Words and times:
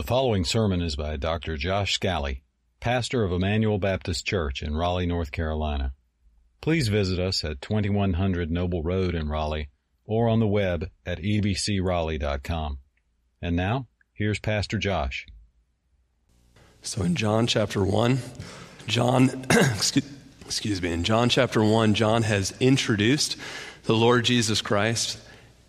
The 0.00 0.06
following 0.06 0.46
sermon 0.46 0.80
is 0.80 0.96
by 0.96 1.18
Dr. 1.18 1.58
Josh 1.58 1.92
Scally, 1.92 2.42
pastor 2.80 3.22
of 3.22 3.32
Emmanuel 3.32 3.76
Baptist 3.76 4.24
Church 4.24 4.62
in 4.62 4.74
Raleigh, 4.74 5.04
North 5.04 5.30
Carolina. 5.30 5.92
Please 6.62 6.88
visit 6.88 7.18
us 7.18 7.44
at 7.44 7.60
2100 7.60 8.50
Noble 8.50 8.82
Road 8.82 9.14
in 9.14 9.28
Raleigh 9.28 9.68
or 10.06 10.26
on 10.26 10.40
the 10.40 10.46
web 10.46 10.88
at 11.04 11.18
ebcraleigh.com. 11.18 12.78
And 13.42 13.54
now, 13.54 13.88
here's 14.14 14.38
Pastor 14.38 14.78
Josh. 14.78 15.26
So 16.80 17.02
in 17.02 17.14
John 17.14 17.46
chapter 17.46 17.84
1, 17.84 18.20
John, 18.86 19.44
excuse 19.50 20.80
me, 20.80 20.92
in 20.92 21.04
John 21.04 21.28
chapter 21.28 21.62
1, 21.62 21.92
John 21.92 22.22
has 22.22 22.54
introduced 22.58 23.36
the 23.82 23.96
Lord 23.96 24.24
Jesus 24.24 24.62
Christ 24.62 25.18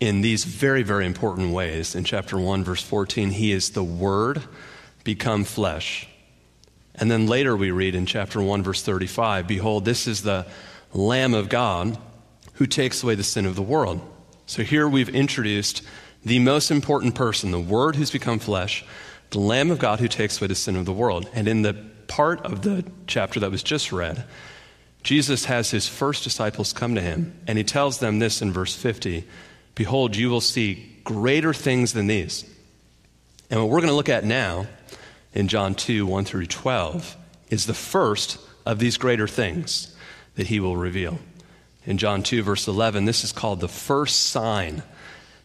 in 0.02 0.20
these 0.20 0.42
very, 0.42 0.82
very 0.82 1.06
important 1.06 1.52
ways. 1.52 1.94
In 1.94 2.02
chapter 2.02 2.36
1, 2.36 2.64
verse 2.64 2.82
14, 2.82 3.30
he 3.30 3.52
is 3.52 3.70
the 3.70 3.84
Word 3.84 4.42
become 5.04 5.44
flesh. 5.44 6.08
And 6.96 7.08
then 7.08 7.28
later 7.28 7.56
we 7.56 7.70
read 7.70 7.94
in 7.94 8.04
chapter 8.04 8.42
1, 8.42 8.64
verse 8.64 8.82
35, 8.82 9.46
Behold, 9.46 9.84
this 9.84 10.08
is 10.08 10.22
the 10.22 10.44
Lamb 10.92 11.34
of 11.34 11.48
God 11.48 11.96
who 12.54 12.66
takes 12.66 13.04
away 13.04 13.14
the 13.14 13.22
sin 13.22 13.46
of 13.46 13.54
the 13.54 13.62
world. 13.62 14.00
So 14.46 14.64
here 14.64 14.88
we've 14.88 15.08
introduced 15.08 15.82
the 16.24 16.40
most 16.40 16.72
important 16.72 17.14
person, 17.14 17.52
the 17.52 17.60
Word 17.60 17.94
who's 17.94 18.10
become 18.10 18.40
flesh, 18.40 18.84
the 19.30 19.38
Lamb 19.38 19.70
of 19.70 19.78
God 19.78 20.00
who 20.00 20.08
takes 20.08 20.40
away 20.40 20.48
the 20.48 20.56
sin 20.56 20.74
of 20.74 20.84
the 20.84 20.92
world. 20.92 21.30
And 21.32 21.46
in 21.46 21.62
the 21.62 21.74
part 22.08 22.44
of 22.44 22.62
the 22.62 22.84
chapter 23.06 23.38
that 23.38 23.52
was 23.52 23.62
just 23.62 23.92
read, 23.92 24.24
Jesus 25.04 25.44
has 25.44 25.70
his 25.70 25.86
first 25.86 26.24
disciples 26.24 26.72
come 26.72 26.96
to 26.96 27.00
him, 27.00 27.38
and 27.46 27.56
he 27.56 27.62
tells 27.62 27.98
them 27.98 28.18
this 28.18 28.42
in 28.42 28.52
verse 28.52 28.74
50 28.74 29.28
Behold, 29.74 30.16
you 30.16 30.30
will 30.30 30.40
see 30.40 31.00
greater 31.04 31.54
things 31.54 31.92
than 31.92 32.06
these. 32.06 32.44
And 33.50 33.60
what 33.60 33.68
we're 33.68 33.80
going 33.80 33.90
to 33.90 33.96
look 33.96 34.08
at 34.08 34.24
now 34.24 34.66
in 35.34 35.48
John 35.48 35.74
2 35.74 36.06
1 36.06 36.24
through 36.24 36.46
12 36.46 37.16
is 37.50 37.66
the 37.66 37.74
first 37.74 38.38
of 38.64 38.78
these 38.78 38.96
greater 38.96 39.28
things 39.28 39.94
that 40.36 40.46
he 40.46 40.60
will 40.60 40.76
reveal. 40.76 41.18
In 41.84 41.98
John 41.98 42.22
2, 42.22 42.42
verse 42.42 42.68
11, 42.68 43.04
this 43.04 43.24
is 43.24 43.32
called 43.32 43.60
the 43.60 43.68
first 43.68 44.30
sign 44.30 44.82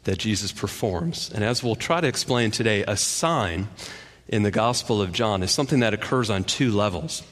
that 0.04 0.20
Jesus 0.20 0.52
performs. 0.52 1.32
And 1.34 1.44
as 1.44 1.64
we'll 1.64 1.76
try 1.76 2.00
to 2.00 2.08
explain 2.08 2.52
today, 2.52 2.84
a 2.88 2.96
sign 2.96 3.68
in 4.28 4.44
the 4.44 4.52
Gospel 4.52 5.02
of 5.02 5.12
John 5.12 5.42
is 5.42 5.52
something 5.52 5.80
that 5.80 5.94
occurs 5.94 6.30
on 6.30 6.44
two 6.44 6.72
levels. 6.72 7.24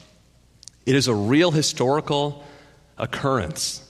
It 0.84 0.94
is 0.94 1.08
a 1.08 1.14
real 1.14 1.52
historical 1.52 2.44
occurrence, 2.98 3.82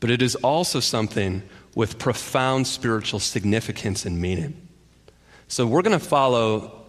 but 0.00 0.10
it 0.10 0.22
is 0.22 0.36
also 0.36 0.80
something 0.80 1.42
with 1.74 1.98
profound 1.98 2.66
spiritual 2.66 3.20
significance 3.20 4.04
and 4.04 4.20
meaning. 4.20 4.68
So 5.48 5.66
we're 5.66 5.82
going 5.82 5.98
to 5.98 6.04
follow 6.04 6.84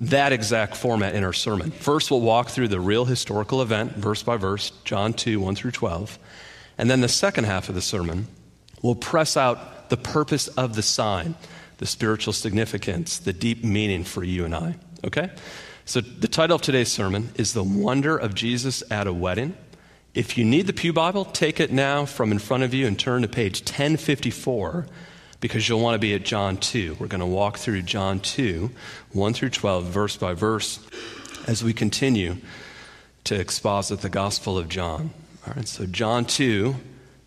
that 0.00 0.32
exact 0.32 0.76
format 0.76 1.14
in 1.14 1.24
our 1.24 1.32
sermon. 1.32 1.70
First, 1.70 2.10
we'll 2.10 2.20
walk 2.20 2.50
through 2.50 2.68
the 2.68 2.80
real 2.80 3.04
historical 3.04 3.62
event, 3.62 3.94
verse 3.94 4.22
by 4.22 4.36
verse, 4.36 4.70
John 4.84 5.14
2, 5.14 5.40
1 5.40 5.54
through 5.56 5.70
12. 5.70 6.18
And 6.78 6.90
then 6.90 7.00
the 7.00 7.08
second 7.08 7.44
half 7.44 7.68
of 7.68 7.74
the 7.74 7.80
sermon, 7.80 8.26
we'll 8.82 8.94
press 8.94 9.36
out 9.36 9.88
the 9.88 9.96
purpose 9.96 10.48
of 10.48 10.74
the 10.74 10.82
sign, 10.82 11.34
the 11.78 11.86
spiritual 11.86 12.32
significance, 12.32 13.18
the 13.18 13.32
deep 13.32 13.64
meaning 13.64 14.04
for 14.04 14.22
you 14.22 14.44
and 14.44 14.54
I. 14.54 14.76
Okay? 15.04 15.30
So 15.86 16.00
the 16.00 16.28
title 16.28 16.56
of 16.56 16.62
today's 16.62 16.90
sermon 16.90 17.30
is 17.36 17.52
The 17.52 17.62
Wonder 17.62 18.16
of 18.16 18.34
Jesus 18.34 18.82
at 18.90 19.06
a 19.06 19.12
Wedding. 19.12 19.56
If 20.16 20.38
you 20.38 20.46
need 20.46 20.66
the 20.66 20.72
Pew 20.72 20.94
Bible, 20.94 21.26
take 21.26 21.60
it 21.60 21.70
now 21.70 22.06
from 22.06 22.32
in 22.32 22.38
front 22.38 22.62
of 22.62 22.72
you 22.72 22.86
and 22.86 22.98
turn 22.98 23.20
to 23.20 23.28
page 23.28 23.60
1054 23.60 24.86
because 25.40 25.68
you'll 25.68 25.82
want 25.82 25.94
to 25.94 25.98
be 25.98 26.14
at 26.14 26.24
John 26.24 26.56
2. 26.56 26.96
We're 26.98 27.06
going 27.06 27.20
to 27.20 27.26
walk 27.26 27.58
through 27.58 27.82
John 27.82 28.20
2, 28.20 28.70
1 29.12 29.34
through 29.34 29.50
12, 29.50 29.84
verse 29.84 30.16
by 30.16 30.32
verse, 30.32 30.80
as 31.46 31.62
we 31.62 31.74
continue 31.74 32.38
to 33.24 33.38
exposit 33.38 34.00
the 34.00 34.08
Gospel 34.08 34.56
of 34.56 34.70
John. 34.70 35.10
All 35.46 35.52
right, 35.54 35.68
so 35.68 35.84
John 35.84 36.24
2, 36.24 36.76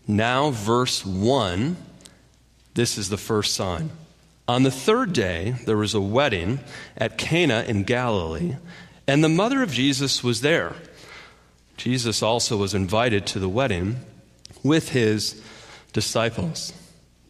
now 0.08 0.50
verse 0.50 1.06
1, 1.06 1.78
this 2.74 2.98
is 2.98 3.10
the 3.10 3.18
first 3.18 3.54
sign. 3.54 3.92
On 4.48 4.64
the 4.64 4.72
third 4.72 5.14
day, 5.14 5.54
there 5.68 5.78
was 5.78 5.94
a 5.94 6.02
wedding 6.02 6.60
at 6.98 7.20
Cana 7.20 7.66
in 7.68 7.84
Galilee, 7.84 8.56
and 9.08 9.24
the 9.24 9.30
mother 9.30 9.62
of 9.62 9.72
Jesus 9.72 10.24
was 10.24 10.42
there. 10.42 10.74
Jesus 11.80 12.22
also 12.22 12.58
was 12.58 12.74
invited 12.74 13.26
to 13.26 13.40
the 13.40 13.48
wedding 13.48 14.02
with 14.64 14.90
his 14.90 15.42
disciples. 15.94 16.74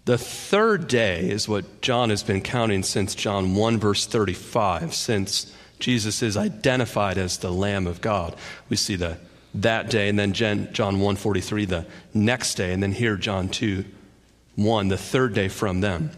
The 0.05 0.17
third 0.17 0.87
day 0.87 1.29
is 1.29 1.47
what 1.47 1.81
John 1.81 2.09
has 2.09 2.23
been 2.23 2.41
counting 2.41 2.81
since 2.81 3.13
John 3.13 3.53
1, 3.53 3.77
verse 3.77 4.07
35, 4.07 4.95
since 4.95 5.55
Jesus 5.77 6.23
is 6.23 6.35
identified 6.35 7.19
as 7.19 7.37
the 7.37 7.51
Lamb 7.51 7.85
of 7.85 8.01
God. 8.01 8.35
We 8.69 8.75
see 8.75 8.95
the 8.95 9.19
that 9.53 9.91
day, 9.91 10.09
and 10.09 10.17
then 10.17 10.33
John 10.33 10.67
1:43 10.73 11.65
the 11.65 11.85
next 12.15 12.55
day, 12.55 12.73
and 12.73 12.81
then 12.81 12.91
here 12.93 13.17
John 13.17 13.49
2, 13.49 13.85
1, 14.55 14.87
the 14.87 14.97
third 14.97 15.35
day 15.35 15.47
from 15.47 15.81
them. 15.81 16.09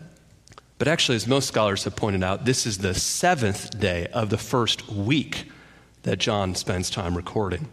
But 0.77 0.87
actually, 0.87 1.17
as 1.17 1.27
most 1.27 1.49
scholars 1.49 1.83
have 1.83 1.97
pointed 1.97 2.23
out, 2.23 2.45
this 2.45 2.65
is 2.65 2.77
the 2.77 2.93
seventh 2.93 3.77
day 3.77 4.07
of 4.13 4.29
the 4.29 4.37
first 4.37 4.89
week 4.89 5.51
that 6.03 6.17
John 6.17 6.55
spends 6.55 6.89
time 6.89 7.15
recording. 7.17 7.67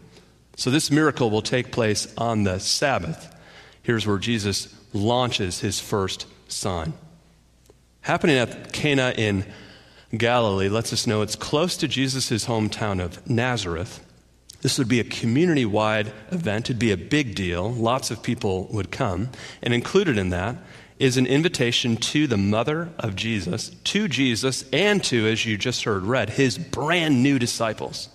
So 0.59 0.73
this 0.73 0.91
miracle 0.91 1.31
will 1.31 1.41
take 1.41 1.71
place 1.71 2.13
on 2.19 2.43
the 2.43 2.59
Sabbath. 2.59 3.33
Here's 3.81 4.09
where 4.09 4.19
Jesus 4.19 4.75
launches 4.93 5.61
his 5.61 5.79
first 5.79 6.27
sign. 6.49 6.95
Happening 8.01 8.39
at 8.39 8.73
Cana 8.73 9.15
in 9.17 9.47
Galilee 10.17 10.69
lets 10.69 10.93
us 10.93 11.07
know 11.07 11.23
it's 11.23 11.37
close 11.37 11.77
to 11.77 11.87
Jesus' 11.87 12.47
hometown 12.47 13.01
of 13.01 13.25
Nazareth. 13.31 14.05
This 14.61 14.79
would 14.79 14.89
be 14.89 14.99
a 14.99 15.05
community 15.05 15.65
wide 15.65 16.13
event. 16.33 16.67
It'd 16.67 16.81
be 16.81 16.91
a 16.91 16.97
big 16.97 17.37
deal. 17.37 17.71
Lots 17.71 18.11
of 18.11 18.25
people 18.25 18.65
would 18.73 18.91
come. 18.91 19.29
And 19.63 19.73
included 19.73 20.19
in 20.19 20.31
that 20.31 20.57
is 20.99 21.17
an 21.17 21.27
invitation 21.27 21.97
to 21.99 22.27
the 22.27 22.37
mother 22.37 22.89
of 22.99 23.15
Jesus, 23.15 23.69
to 23.85 24.09
Jesus, 24.09 24.65
and 24.73 25.05
to, 25.05 25.29
as 25.29 25.47
you 25.47 25.57
just 25.57 25.85
heard 25.85 26.03
read, 26.03 26.31
his 26.31 26.59
brand 26.59 27.23
new 27.23 27.39
disciples. 27.39 28.09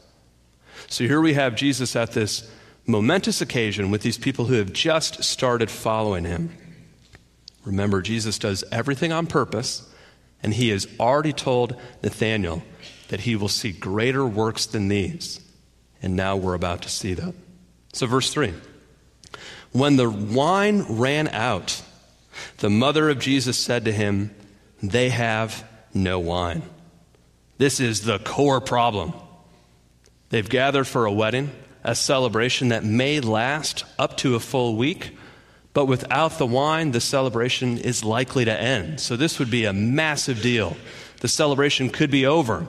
So 0.94 1.08
here 1.08 1.22
we 1.22 1.34
have 1.34 1.56
Jesus 1.56 1.96
at 1.96 2.12
this 2.12 2.48
momentous 2.86 3.42
occasion 3.42 3.90
with 3.90 4.04
these 4.04 4.20
people 4.20 4.46
who 4.46 4.54
have 4.54 4.72
just 4.72 5.24
started 5.24 5.72
following 5.72 6.24
him. 6.24 6.56
Remember, 7.66 8.00
Jesus 8.04 8.38
does 8.38 8.64
everything 8.72 9.12
on 9.12 9.26
purpose, 9.26 9.92
and 10.44 10.54
he 10.54 10.70
has 10.70 10.88
already 11.00 11.34
told 11.34 11.76
Nathanael 12.04 12.62
that 13.08 13.22
he 13.22 13.36
will 13.36 13.50
see 13.50 13.72
greater 13.72 14.24
works 14.24 14.68
than 14.68 14.88
these. 14.88 15.40
And 16.04 16.16
now 16.16 16.36
we're 16.36 16.54
about 16.54 16.84
to 16.84 16.90
see 16.90 17.16
them. 17.16 17.42
So, 17.92 18.06
verse 18.06 18.32
3 18.32 18.54
When 19.72 19.96
the 19.96 20.12
wine 20.12 20.86
ran 20.88 21.28
out, 21.30 21.82
the 22.60 22.70
mother 22.70 23.10
of 23.10 23.18
Jesus 23.18 23.58
said 23.58 23.86
to 23.86 23.92
him, 23.92 24.30
They 24.84 25.10
have 25.10 25.68
no 25.92 26.20
wine. 26.20 26.62
This 27.58 27.80
is 27.80 28.02
the 28.02 28.20
core 28.20 28.62
problem. 28.62 29.14
They've 30.34 30.50
gathered 30.50 30.88
for 30.88 31.06
a 31.06 31.12
wedding, 31.12 31.52
a 31.84 31.94
celebration 31.94 32.70
that 32.70 32.84
may 32.84 33.20
last 33.20 33.86
up 34.00 34.18
to 34.18 34.34
a 34.34 34.40
full 34.40 34.76
week, 34.76 35.16
but 35.76 35.86
without 35.86 36.40
the 36.40 36.48
wine, 36.48 36.90
the 36.90 37.00
celebration 37.00 37.78
is 37.78 38.04
likely 38.04 38.44
to 38.46 38.52
end. 38.52 39.00
So 39.00 39.16
this 39.16 39.38
would 39.38 39.52
be 39.52 39.66
a 39.66 39.74
massive 39.74 40.42
deal. 40.42 40.76
The 41.20 41.28
celebration 41.28 41.92
could 41.92 42.10
be 42.10 42.26
over. 42.26 42.66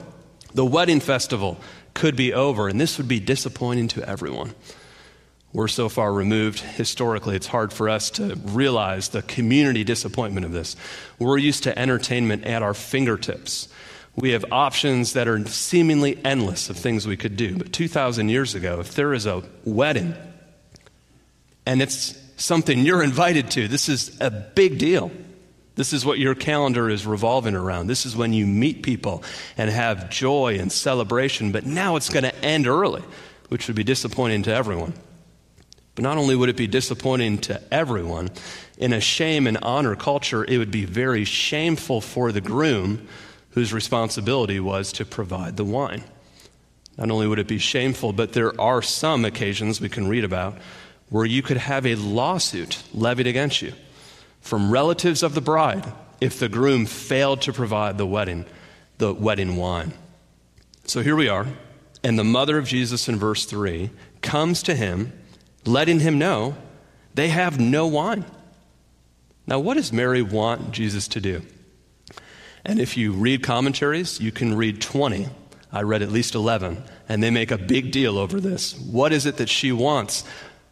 The 0.53 0.63
wedding 0.63 0.99
festival 0.99 1.57
could 1.95 2.15
be 2.15 2.35
over, 2.35 2.67
and 2.67 2.79
this 2.79 2.99
would 2.99 3.07
be 3.07 3.19
disappointing 3.19 3.87
to 3.87 4.07
everyone. 4.07 4.53
We're 5.51 5.67
so 5.67 5.89
far 5.89 6.13
removed 6.13 6.59
historically, 6.59 7.35
it's 7.35 7.47
hard 7.47 7.73
for 7.73 7.89
us 7.89 8.11
to 8.11 8.35
realize 8.43 9.09
the 9.09 9.23
community 9.23 9.83
disappointment 9.83 10.45
of 10.45 10.51
this. 10.51 10.75
We're 11.17 11.39
used 11.39 11.63
to 11.63 11.79
entertainment 11.79 12.45
at 12.45 12.61
our 12.61 12.75
fingertips. 12.75 13.69
We 14.15 14.31
have 14.31 14.45
options 14.51 15.13
that 15.13 15.27
are 15.27 15.45
seemingly 15.47 16.17
endless 16.23 16.69
of 16.69 16.77
things 16.77 17.05
we 17.05 17.17
could 17.17 17.35
do. 17.35 17.57
But 17.57 17.73
2,000 17.73 18.29
years 18.29 18.55
ago, 18.55 18.79
if 18.79 18.95
there 18.95 19.13
is 19.13 19.25
a 19.25 19.43
wedding 19.65 20.15
and 21.65 21.81
it's 21.81 22.17
something 22.37 22.79
you're 22.79 23.03
invited 23.03 23.51
to, 23.51 23.67
this 23.67 23.89
is 23.89 24.19
a 24.21 24.29
big 24.29 24.77
deal. 24.77 25.11
This 25.75 25.91
is 25.91 26.05
what 26.05 26.19
your 26.19 26.35
calendar 26.35 26.89
is 26.89 27.05
revolving 27.05 27.55
around. 27.55 27.87
This 27.87 28.05
is 28.05 28.15
when 28.15 28.31
you 28.31 28.45
meet 28.45 28.83
people 28.83 29.23
and 29.57 29.69
have 29.69 30.09
joy 30.09 30.57
and 30.59 30.71
celebration. 30.71 31.51
But 31.51 31.65
now 31.65 31.97
it's 31.97 32.09
going 32.09 32.23
to 32.23 32.35
end 32.43 32.67
early, 32.67 33.03
which 33.49 33.67
would 33.67 33.75
be 33.75 33.83
disappointing 33.83 34.43
to 34.43 34.53
everyone. 34.55 34.93
But 35.95 36.03
not 36.03 36.17
only 36.17 36.35
would 36.35 36.49
it 36.49 36.57
be 36.57 36.67
disappointing 36.67 37.39
to 37.39 37.61
everyone, 37.73 38.29
in 38.77 38.93
a 38.93 39.01
shame 39.01 39.47
and 39.47 39.57
honor 39.61 39.95
culture, 39.95 40.45
it 40.45 40.57
would 40.57 40.71
be 40.71 40.85
very 40.85 41.25
shameful 41.25 41.99
for 41.99 42.31
the 42.31 42.41
groom 42.41 43.07
whose 43.55 43.73
responsibility 43.73 44.59
was 44.59 44.91
to 44.91 45.05
provide 45.05 45.55
the 45.55 45.63
wine. 45.63 46.03
Not 46.97 47.09
only 47.09 47.25
would 47.25 47.39
it 47.39 47.47
be 47.47 47.57
shameful, 47.57 48.11
but 48.11 48.33
there 48.33 48.59
are 48.59 48.81
some 48.81 49.23
occasions 49.23 49.79
we 49.79 49.89
can 49.89 50.09
read 50.09 50.25
about 50.25 50.57
where 51.09 51.25
you 51.25 51.41
could 51.41 51.57
have 51.57 51.85
a 51.85 51.95
lawsuit 51.95 52.83
levied 52.93 53.27
against 53.27 53.61
you 53.61 53.71
from 54.41 54.71
relatives 54.71 55.23
of 55.23 55.35
the 55.35 55.41
bride 55.41 55.85
if 56.19 56.37
the 56.37 56.49
groom 56.49 56.85
failed 56.85 57.41
to 57.43 57.53
provide 57.53 57.97
the 57.97 58.05
wedding, 58.05 58.45
the 58.97 59.13
wedding 59.13 59.55
wine. 59.55 59.93
So 60.83 61.01
here 61.01 61.15
we 61.15 61.29
are, 61.29 61.47
and 62.03 62.19
the 62.19 62.23
mother 62.25 62.57
of 62.57 62.67
Jesus 62.67 63.07
in 63.07 63.15
verse 63.15 63.45
3 63.45 63.89
comes 64.21 64.63
to 64.63 64.75
him, 64.75 65.13
letting 65.65 66.01
him 66.01 66.19
know 66.19 66.57
they 67.13 67.29
have 67.29 67.57
no 67.57 67.87
wine. 67.87 68.25
Now, 69.47 69.59
what 69.59 69.75
does 69.75 69.93
Mary 69.93 70.21
want 70.21 70.71
Jesus 70.71 71.07
to 71.09 71.21
do? 71.21 71.41
And 72.65 72.79
if 72.79 72.97
you 72.97 73.11
read 73.11 73.43
commentaries, 73.43 74.19
you 74.19 74.31
can 74.31 74.55
read 74.55 74.81
20. 74.81 75.27
I 75.71 75.81
read 75.83 76.01
at 76.01 76.11
least 76.11 76.35
11, 76.35 76.81
and 77.07 77.21
they 77.21 77.29
make 77.29 77.51
a 77.51 77.57
big 77.57 77.91
deal 77.91 78.17
over 78.17 78.39
this. 78.39 78.77
What 78.79 79.13
is 79.13 79.25
it 79.25 79.37
that 79.37 79.49
she 79.49 79.71
wants? 79.71 80.23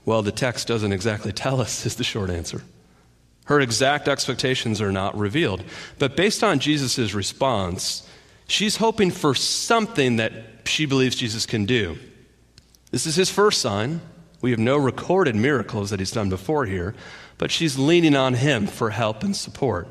Well, 0.06 0.22
the 0.22 0.32
text 0.32 0.68
doesn't 0.68 0.92
exactly 0.92 1.32
tell 1.32 1.62
us, 1.62 1.86
is 1.86 1.96
the 1.96 2.04
short 2.04 2.30
answer. 2.30 2.64
Her 3.46 3.60
exact 3.60 4.08
expectations 4.08 4.82
are 4.82 4.92
not 4.92 5.18
revealed. 5.18 5.64
But 6.00 6.16
based 6.16 6.44
on 6.44 6.60
Jesus' 6.60 7.14
response, 7.14 8.08
she's 8.48 8.78
hoping 8.78 9.12
for 9.12 9.36
something 9.36 10.16
that 10.16 10.32
she 10.66 10.86
believes 10.86 11.16
Jesus 11.16 11.46
can 11.46 11.66
do. 11.66 11.98
This 12.92 13.06
is 13.06 13.16
his 13.16 13.30
first 13.30 13.62
sign. 13.62 14.02
We 14.42 14.52
have 14.52 14.60
no 14.60 14.78
recorded 14.78 15.36
miracles 15.36 15.90
that 15.90 16.00
he's 16.00 16.12
done 16.12 16.30
before 16.30 16.66
here, 16.66 16.96
but 17.38 17.52
she's 17.52 17.78
leaning 17.78 18.16
on 18.16 18.36
him 18.36 18.68
for 18.68 18.90
help 18.90 19.24
and 19.24 19.36
support. 19.36 19.88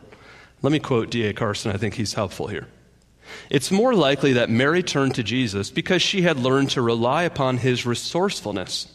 Let 0.62 0.72
me 0.72 0.78
quote 0.78 1.10
D.A. 1.10 1.32
Carson. 1.32 1.72
I 1.72 1.76
think 1.76 1.94
he's 1.94 2.14
helpful 2.14 2.46
here. 2.46 2.68
It's 3.50 3.70
more 3.70 3.94
likely 3.94 4.34
that 4.34 4.50
Mary 4.50 4.82
turned 4.82 5.14
to 5.16 5.22
Jesus 5.22 5.70
because 5.70 6.02
she 6.02 6.22
had 6.22 6.38
learned 6.38 6.70
to 6.70 6.82
rely 6.82 7.24
upon 7.24 7.58
his 7.58 7.86
resourcefulness. 7.86 8.86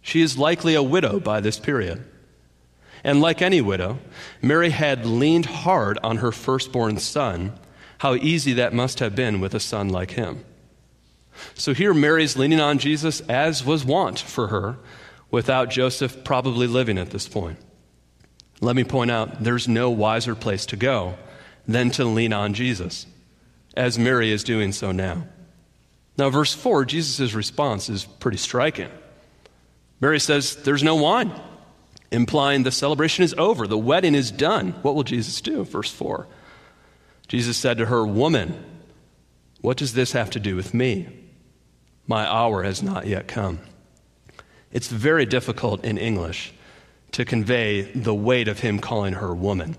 She 0.00 0.22
is 0.22 0.38
likely 0.38 0.74
a 0.74 0.82
widow 0.82 1.20
by 1.20 1.40
this 1.40 1.58
period. 1.58 2.04
And 3.04 3.20
like 3.20 3.42
any 3.42 3.60
widow, 3.60 3.98
Mary 4.42 4.70
had 4.70 5.06
leaned 5.06 5.46
hard 5.46 5.98
on 6.02 6.18
her 6.18 6.32
firstborn 6.32 6.98
son. 6.98 7.52
How 7.98 8.14
easy 8.14 8.52
that 8.54 8.72
must 8.72 9.00
have 9.00 9.14
been 9.14 9.40
with 9.40 9.54
a 9.54 9.60
son 9.60 9.88
like 9.88 10.12
him. 10.12 10.44
So 11.54 11.74
here 11.74 11.94
Mary's 11.94 12.36
leaning 12.36 12.60
on 12.60 12.78
Jesus 12.78 13.20
as 13.22 13.64
was 13.64 13.84
wont 13.84 14.18
for 14.18 14.48
her, 14.48 14.78
without 15.30 15.70
Joseph 15.70 16.24
probably 16.24 16.66
living 16.66 16.98
at 16.98 17.10
this 17.10 17.28
point. 17.28 17.58
Let 18.60 18.76
me 18.76 18.84
point 18.84 19.10
out 19.10 19.42
there's 19.42 19.68
no 19.68 19.90
wiser 19.90 20.34
place 20.34 20.66
to 20.66 20.76
go 20.76 21.16
than 21.66 21.90
to 21.92 22.04
lean 22.04 22.32
on 22.32 22.54
Jesus, 22.54 23.06
as 23.76 23.98
Mary 23.98 24.32
is 24.32 24.42
doing 24.42 24.72
so 24.72 24.90
now. 24.90 25.26
Now, 26.16 26.30
verse 26.30 26.52
4, 26.52 26.84
Jesus' 26.84 27.34
response 27.34 27.88
is 27.88 28.04
pretty 28.04 28.38
striking. 28.38 28.90
Mary 30.00 30.18
says, 30.18 30.56
There's 30.56 30.82
no 30.82 30.96
wine, 30.96 31.32
implying 32.10 32.64
the 32.64 32.72
celebration 32.72 33.22
is 33.22 33.34
over, 33.34 33.66
the 33.66 33.78
wedding 33.78 34.16
is 34.16 34.32
done. 34.32 34.72
What 34.82 34.96
will 34.96 35.04
Jesus 35.04 35.40
do? 35.40 35.64
Verse 35.64 35.92
4. 35.92 36.26
Jesus 37.28 37.56
said 37.56 37.78
to 37.78 37.86
her, 37.86 38.04
Woman, 38.06 38.64
what 39.60 39.76
does 39.76 39.92
this 39.92 40.12
have 40.12 40.30
to 40.30 40.40
do 40.40 40.56
with 40.56 40.74
me? 40.74 41.08
My 42.06 42.26
hour 42.26 42.62
has 42.62 42.82
not 42.82 43.06
yet 43.06 43.28
come. 43.28 43.60
It's 44.72 44.88
very 44.88 45.26
difficult 45.26 45.84
in 45.84 45.98
English 45.98 46.54
to 47.12 47.24
convey 47.24 47.82
the 47.82 48.14
weight 48.14 48.48
of 48.48 48.60
him 48.60 48.78
calling 48.78 49.14
her 49.14 49.34
woman. 49.34 49.76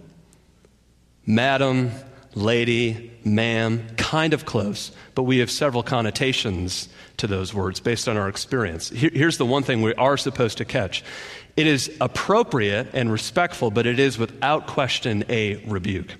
Madam, 1.26 1.92
lady, 2.34 3.12
ma'am, 3.24 3.88
kind 3.98 4.34
of 4.34 4.46
close, 4.46 4.92
but 5.16 5.24
we 5.24 5.40
have 5.40 5.52
several 5.52 5.84
connotations 5.84 6.90
to 7.18 7.28
those 7.28 7.54
words 7.54 7.80
based 7.80 8.08
on 8.08 8.18
our 8.18 8.30
experience. 8.30 8.90
Here's 8.90 9.38
the 9.38 9.46
one 9.46 9.64
thing 9.64 9.82
we 9.82 9.94
are 9.96 10.18
supposed 10.18 10.58
to 10.58 10.66
catch 10.66 11.04
it 11.56 11.68
is 11.68 11.92
appropriate 12.00 12.88
and 12.94 13.12
respectful, 13.12 13.70
but 13.70 13.86
it 13.86 14.00
is 14.00 14.18
without 14.18 14.68
question 14.68 15.26
a 15.28 15.56
rebuke. 15.66 16.16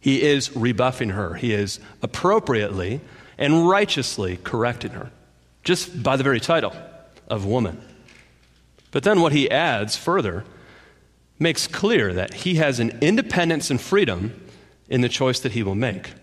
He 0.00 0.22
is 0.22 0.56
rebuffing 0.56 1.10
her, 1.10 1.34
he 1.34 1.52
is 1.52 1.78
appropriately 2.02 3.00
and 3.36 3.68
righteously 3.68 4.38
correcting 4.42 4.90
her, 4.90 5.10
just 5.62 6.02
by 6.02 6.16
the 6.16 6.24
very 6.24 6.40
title 6.40 6.72
of 7.28 7.44
woman. 7.44 7.80
But 8.98 9.04
then 9.04 9.20
what 9.20 9.30
he 9.30 9.48
adds 9.48 9.94
further 9.94 10.44
makes 11.38 11.68
clear 11.68 12.12
that 12.14 12.34
he 12.34 12.56
has 12.56 12.80
an 12.80 12.98
independence 13.00 13.70
and 13.70 13.80
freedom 13.80 14.44
in 14.88 15.02
the 15.02 15.08
choice 15.08 15.38
that 15.38 15.52
he 15.52 15.62
will 15.62 15.76
make. 15.76 16.14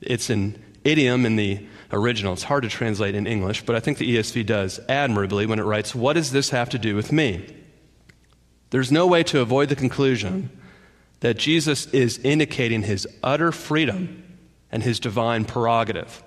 It's 0.00 0.28
an 0.28 0.60
idiom 0.82 1.24
in 1.24 1.36
the 1.36 1.64
original. 1.92 2.32
It's 2.32 2.42
hard 2.42 2.64
to 2.64 2.68
translate 2.68 3.14
in 3.14 3.28
English, 3.28 3.64
but 3.64 3.76
I 3.76 3.78
think 3.78 3.98
the 3.98 4.16
ESV 4.16 4.44
does 4.44 4.80
admirably 4.88 5.46
when 5.46 5.60
it 5.60 5.62
writes, 5.62 5.94
What 5.94 6.14
does 6.14 6.32
this 6.32 6.50
have 6.50 6.68
to 6.70 6.78
do 6.80 6.96
with 6.96 7.12
me? 7.12 7.46
There's 8.70 8.90
no 8.90 9.06
way 9.06 9.22
to 9.22 9.38
avoid 9.38 9.68
the 9.68 9.76
conclusion 9.76 10.50
that 11.20 11.36
Jesus 11.36 11.86
is 11.86 12.18
indicating 12.18 12.82
his 12.82 13.06
utter 13.22 13.52
freedom 13.52 14.24
and 14.72 14.82
his 14.82 14.98
divine 14.98 15.44
prerogative. 15.44 16.20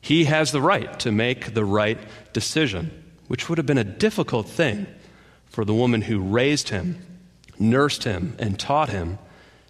He 0.00 0.24
has 0.24 0.50
the 0.50 0.60
right 0.60 0.98
to 0.98 1.12
make 1.12 1.54
the 1.54 1.64
right 1.64 2.00
decision 2.32 3.04
which 3.28 3.48
would 3.48 3.58
have 3.58 3.66
been 3.66 3.78
a 3.78 3.84
difficult 3.84 4.48
thing 4.48 4.86
for 5.46 5.64
the 5.64 5.74
woman 5.74 6.02
who 6.02 6.18
raised 6.18 6.68
him, 6.68 6.98
nursed 7.58 8.04
him, 8.04 8.36
and 8.38 8.58
taught 8.58 8.90
him 8.90 9.18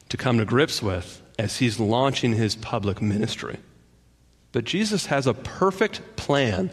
to 0.09 0.17
come 0.17 0.39
to 0.39 0.45
grips 0.45 0.83
with 0.83 1.23
as 1.39 1.59
he's 1.59 1.79
launching 1.79 2.35
his 2.35 2.57
public 2.57 3.03
ministry. 3.03 3.59
But 4.53 4.65
Jesus 4.65 5.07
has 5.07 5.27
a 5.27 5.35
perfect 5.35 6.17
plan 6.17 6.71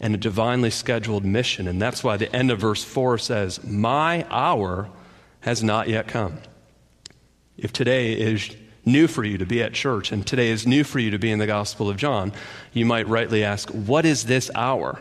and 0.00 0.14
a 0.14 0.18
divinely 0.18 0.70
scheduled 0.70 1.24
mission, 1.24 1.68
and 1.68 1.80
that's 1.80 2.04
why 2.04 2.16
the 2.16 2.34
end 2.34 2.50
of 2.50 2.58
verse 2.58 2.84
4 2.84 3.18
says, 3.18 3.62
My 3.64 4.26
hour 4.28 4.90
has 5.40 5.62
not 5.62 5.88
yet 5.88 6.08
come. 6.08 6.38
If 7.56 7.72
today 7.72 8.12
is 8.12 8.54
new 8.84 9.08
for 9.08 9.24
you 9.24 9.38
to 9.38 9.46
be 9.46 9.62
at 9.62 9.72
church 9.72 10.12
and 10.12 10.26
today 10.26 10.50
is 10.50 10.66
new 10.66 10.84
for 10.84 10.98
you 10.98 11.10
to 11.12 11.18
be 11.18 11.30
in 11.30 11.38
the 11.38 11.46
Gospel 11.46 11.88
of 11.88 11.96
John, 11.96 12.32
you 12.72 12.84
might 12.84 13.08
rightly 13.08 13.42
ask, 13.42 13.70
What 13.70 14.04
is 14.04 14.24
this 14.24 14.50
hour? 14.54 15.00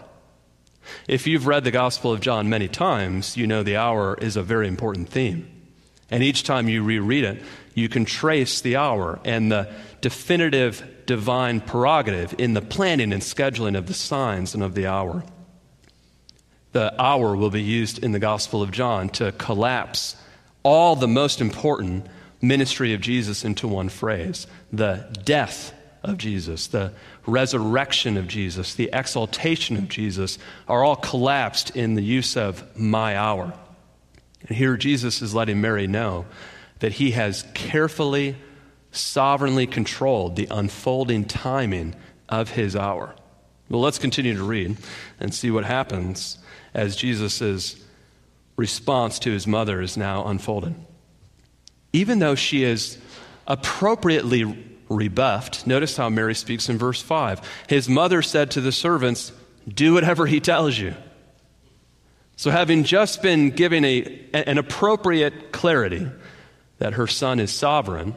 If 1.08 1.28
you've 1.28 1.48
read 1.48 1.64
the 1.64 1.72
Gospel 1.72 2.12
of 2.12 2.22
John 2.22 2.50
many 2.50 2.68
times, 2.68 3.38
you 3.38 3.48
know 3.48 3.64
the 3.64 3.78
hour 3.78 4.18
is 4.20 4.38
a 4.38 4.44
very 4.44 4.68
important 4.68 5.10
theme. 5.10 5.52
And 6.10 6.24
each 6.24 6.44
time 6.44 6.70
you 6.70 6.84
reread 6.84 7.24
it, 7.24 7.42
you 7.74 7.90
can 7.90 8.06
trace 8.06 8.62
the 8.62 8.76
hour 8.76 9.20
and 9.26 9.52
the 9.52 9.72
definitive 10.02 10.84
divine 11.06 11.62
prerogative 11.62 12.36
in 12.38 12.54
the 12.54 12.62
planning 12.62 13.12
and 13.12 13.22
scheduling 13.22 13.78
of 13.78 13.88
the 13.88 13.94
signs 13.94 14.54
and 14.54 14.64
of 14.64 14.76
the 14.76 14.88
hour. 14.88 15.24
The 16.72 17.00
hour 17.02 17.36
will 17.36 17.50
be 17.50 17.64
used 17.64 18.04
in 18.04 18.12
the 18.12 18.20
Gospel 18.20 18.62
of 18.62 18.72
John 18.72 19.10
to 19.10 19.32
collapse 19.34 20.16
all 20.64 20.96
the 20.96 21.08
most 21.08 21.42
important 21.42 22.08
ministry 22.42 22.94
of 22.94 23.02
Jesus 23.02 23.46
into 23.46 23.68
one 23.68 23.90
phrase 23.90 24.46
the 24.72 25.08
death 25.24 25.74
of 26.10 26.18
Jesus, 26.18 26.68
the 26.68 26.94
resurrection 27.26 28.18
of 28.18 28.28
Jesus, 28.28 28.76
the 28.76 28.90
exaltation 28.94 29.78
of 29.78 29.90
Jesus 29.90 30.38
are 30.68 30.84
all 30.84 30.96
collapsed 30.96 31.76
in 31.76 31.96
the 31.96 32.04
use 32.04 32.38
of 32.38 32.78
my 32.78 33.18
hour. 33.18 33.54
And 34.48 34.58
here 34.58 34.78
Jesus 34.78 35.22
is 35.22 35.34
letting 35.34 35.62
Mary 35.62 35.88
know 35.88 36.26
that 36.80 36.94
he 36.94 37.12
has 37.12 37.46
carefully, 37.54 38.36
sovereignly 38.92 39.68
controlled 39.68 40.36
the 40.36 40.48
unfolding 40.52 41.26
timing 41.26 41.96
of 42.30 42.52
his 42.52 42.76
hour. 42.76 43.16
Well, 43.70 43.82
let's 43.82 43.98
continue 43.98 44.36
to 44.36 44.44
read 44.44 44.78
and 45.20 45.34
see 45.34 45.50
what 45.50 45.66
happens 45.66 46.38
as 46.74 46.96
Jesus' 46.96 47.76
response 48.56 49.20
to 49.20 49.32
his 49.32 49.48
mother 49.48 49.82
is 49.82 49.98
now 49.98 50.26
unfolded. 50.26 50.76
Even 51.94 52.20
though 52.20 52.36
she 52.36 52.64
is 52.64 52.98
appropriately 53.48 54.75
rebuffed. 54.90 55.66
Notice 55.66 55.98
how 55.98 56.10
Mary 56.10 56.36
speaks 56.36 56.70
in 56.70 56.78
verse 56.78 57.02
5. 57.02 57.42
His 57.68 57.90
mother 57.90 58.22
said 58.22 58.52
to 58.52 58.62
the 58.62 58.72
servants, 58.72 59.32
Do 59.68 59.94
whatever 59.94 60.26
he 60.26 60.40
tells 60.40 60.78
you. 60.78 60.96
So, 62.38 62.52
having 62.52 62.84
just 62.84 63.22
been 63.22 63.52
given 63.52 63.86
a, 63.86 64.26
an 64.34 64.58
appropriate 64.58 65.52
clarity 65.52 66.08
that 66.80 66.94
her 66.94 67.08
son 67.08 67.40
is 67.40 67.52
sovereign, 67.52 68.14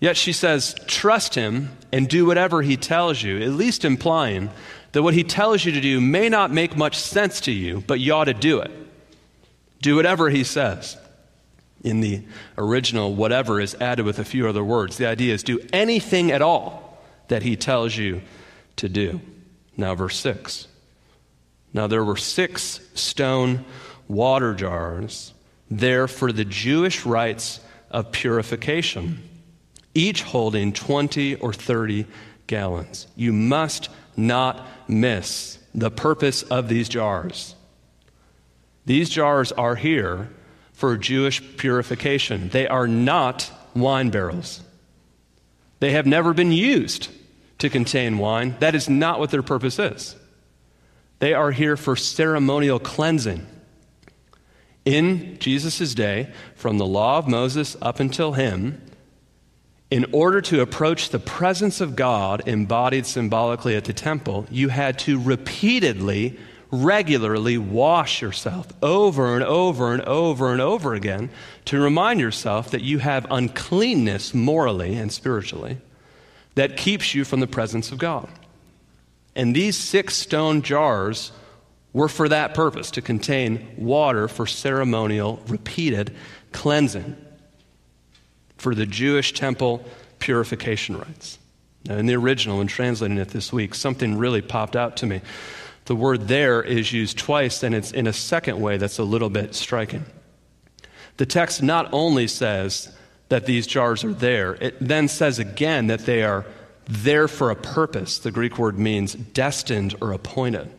yet 0.00 0.16
she 0.16 0.32
says, 0.32 0.74
Trust 0.86 1.34
him 1.34 1.70
and 1.90 2.08
do 2.08 2.26
whatever 2.26 2.60
he 2.62 2.76
tells 2.76 3.22
you, 3.22 3.40
at 3.40 3.50
least 3.50 3.84
implying 3.84 4.50
that 4.92 5.02
what 5.02 5.14
he 5.14 5.24
tells 5.24 5.64
you 5.64 5.72
to 5.72 5.80
do 5.80 6.00
may 6.00 6.28
not 6.28 6.52
make 6.52 6.76
much 6.76 6.96
sense 6.96 7.40
to 7.42 7.52
you, 7.52 7.82
but 7.86 8.00
you 8.00 8.12
ought 8.12 8.24
to 8.24 8.34
do 8.34 8.60
it. 8.60 8.70
Do 9.80 9.96
whatever 9.96 10.30
he 10.30 10.44
says 10.44 10.96
in 11.84 12.00
the 12.00 12.22
original, 12.58 13.14
whatever 13.14 13.60
is 13.60 13.76
added 13.76 14.04
with 14.04 14.18
a 14.18 14.24
few 14.24 14.48
other 14.48 14.64
words. 14.64 14.96
The 14.96 15.06
idea 15.06 15.34
is 15.34 15.42
do 15.42 15.60
anything 15.72 16.32
at 16.32 16.42
all 16.42 16.98
that 17.28 17.42
he 17.42 17.56
tells 17.56 17.96
you 17.96 18.22
to 18.76 18.88
do. 18.88 19.20
Now, 19.76 19.94
verse 19.94 20.16
6. 20.16 20.66
Now, 21.72 21.86
there 21.86 22.04
were 22.04 22.16
six 22.16 22.80
stone 22.94 23.64
water 24.08 24.54
jars 24.54 25.32
there 25.70 26.08
for 26.08 26.32
the 26.32 26.44
Jewish 26.44 27.04
rites 27.04 27.60
of 27.90 28.12
purification, 28.12 29.28
each 29.94 30.22
holding 30.22 30.72
20 30.72 31.36
or 31.36 31.52
30 31.52 32.06
gallons. 32.46 33.06
You 33.16 33.32
must 33.32 33.88
not 34.16 34.66
miss 34.88 35.58
the 35.74 35.90
purpose 35.90 36.42
of 36.44 36.68
these 36.68 36.88
jars. 36.88 37.54
These 38.86 39.10
jars 39.10 39.50
are 39.52 39.74
here 39.74 40.28
for 40.84 40.98
Jewish 40.98 41.40
purification. 41.56 42.50
They 42.50 42.68
are 42.68 42.86
not 42.86 43.50
wine 43.74 44.10
barrels. 44.10 44.62
They 45.80 45.92
have 45.92 46.04
never 46.04 46.34
been 46.34 46.52
used 46.52 47.08
to 47.56 47.70
contain 47.70 48.18
wine. 48.18 48.54
That 48.58 48.74
is 48.74 48.86
not 48.86 49.18
what 49.18 49.30
their 49.30 49.42
purpose 49.42 49.78
is. 49.78 50.14
They 51.20 51.32
are 51.32 51.52
here 51.52 51.78
for 51.78 51.96
ceremonial 51.96 52.78
cleansing. 52.78 53.46
In 54.84 55.38
Jesus' 55.38 55.94
day, 55.94 56.30
from 56.54 56.76
the 56.76 56.84
law 56.84 57.16
of 57.16 57.28
Moses 57.28 57.78
up 57.80 57.98
until 57.98 58.34
him, 58.34 58.82
in 59.90 60.04
order 60.12 60.42
to 60.42 60.60
approach 60.60 61.08
the 61.08 61.18
presence 61.18 61.80
of 61.80 61.96
God 61.96 62.42
embodied 62.46 63.06
symbolically 63.06 63.74
at 63.74 63.86
the 63.86 63.94
temple, 63.94 64.46
you 64.50 64.68
had 64.68 64.98
to 64.98 65.18
repeatedly, 65.18 66.38
regularly 66.82 67.58
wash 67.58 68.22
yourself 68.22 68.68
over 68.82 69.34
and 69.34 69.44
over 69.44 69.92
and 69.92 70.02
over 70.02 70.52
and 70.52 70.60
over 70.60 70.94
again 70.94 71.30
to 71.66 71.78
remind 71.78 72.20
yourself 72.20 72.70
that 72.70 72.82
you 72.82 72.98
have 72.98 73.26
uncleanness 73.30 74.34
morally 74.34 74.94
and 74.94 75.12
spiritually 75.12 75.78
that 76.54 76.76
keeps 76.76 77.14
you 77.14 77.24
from 77.24 77.40
the 77.40 77.46
presence 77.46 77.92
of 77.92 77.98
God. 77.98 78.28
And 79.34 79.54
these 79.54 79.76
six 79.76 80.14
stone 80.14 80.62
jars 80.62 81.32
were 81.92 82.08
for 82.08 82.28
that 82.28 82.54
purpose 82.54 82.90
to 82.92 83.02
contain 83.02 83.66
water 83.76 84.28
for 84.28 84.46
ceremonial, 84.46 85.42
repeated 85.46 86.14
cleansing 86.52 87.16
for 88.56 88.74
the 88.74 88.86
Jewish 88.86 89.32
temple 89.32 89.84
purification 90.18 90.96
rites. 90.96 91.38
Now, 91.86 91.96
in 91.96 92.06
the 92.06 92.14
original, 92.14 92.58
when 92.58 92.66
translating 92.66 93.18
it 93.18 93.28
this 93.28 93.52
week, 93.52 93.74
something 93.74 94.16
really 94.16 94.40
popped 94.40 94.74
out 94.74 94.96
to 94.98 95.06
me. 95.06 95.20
The 95.86 95.96
word 95.96 96.28
there 96.28 96.62
is 96.62 96.92
used 96.92 97.18
twice, 97.18 97.62
and 97.62 97.74
it's 97.74 97.92
in 97.92 98.06
a 98.06 98.12
second 98.12 98.60
way 98.60 98.76
that's 98.76 98.98
a 98.98 99.04
little 99.04 99.30
bit 99.30 99.54
striking. 99.54 100.04
The 101.16 101.26
text 101.26 101.62
not 101.62 101.88
only 101.92 102.26
says 102.26 102.92
that 103.28 103.46
these 103.46 103.66
jars 103.66 104.02
are 104.04 104.12
there, 104.12 104.54
it 104.54 104.76
then 104.80 105.08
says 105.08 105.38
again 105.38 105.86
that 105.88 106.06
they 106.06 106.22
are 106.22 106.44
there 106.86 107.28
for 107.28 107.50
a 107.50 107.56
purpose. 107.56 108.18
The 108.18 108.30
Greek 108.30 108.58
word 108.58 108.78
means 108.78 109.14
destined 109.14 109.94
or 110.00 110.12
appointed. 110.12 110.70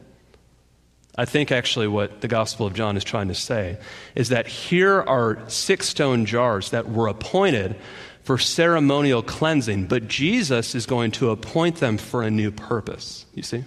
I 1.18 1.26
think 1.26 1.52
actually 1.52 1.88
what 1.88 2.22
the 2.22 2.28
Gospel 2.28 2.66
of 2.66 2.74
John 2.74 2.98
is 2.98 3.04
trying 3.04 3.30
to 3.30 3.36
say 3.36 3.78
is 4.16 4.30
that 4.30 4.48
here 4.48 5.02
are 5.02 5.40
six 5.48 5.88
stone 5.88 6.26
jars 6.26 6.72
that 6.72 6.90
were 6.90 7.08
appointed 7.08 7.76
for 8.24 8.38
ceremonial 8.38 9.24
cleansing, 9.24 9.86
but 9.86 10.08
Jesus 10.08 10.76
is 10.76 10.86
going 10.86 11.12
to 11.12 11.30
appoint 11.30 11.78
them 11.78 11.98
for 11.98 12.24
a 12.24 12.32
new 12.32 12.52
purpose. 12.52 13.26
You 13.34 13.44
see? 13.44 13.64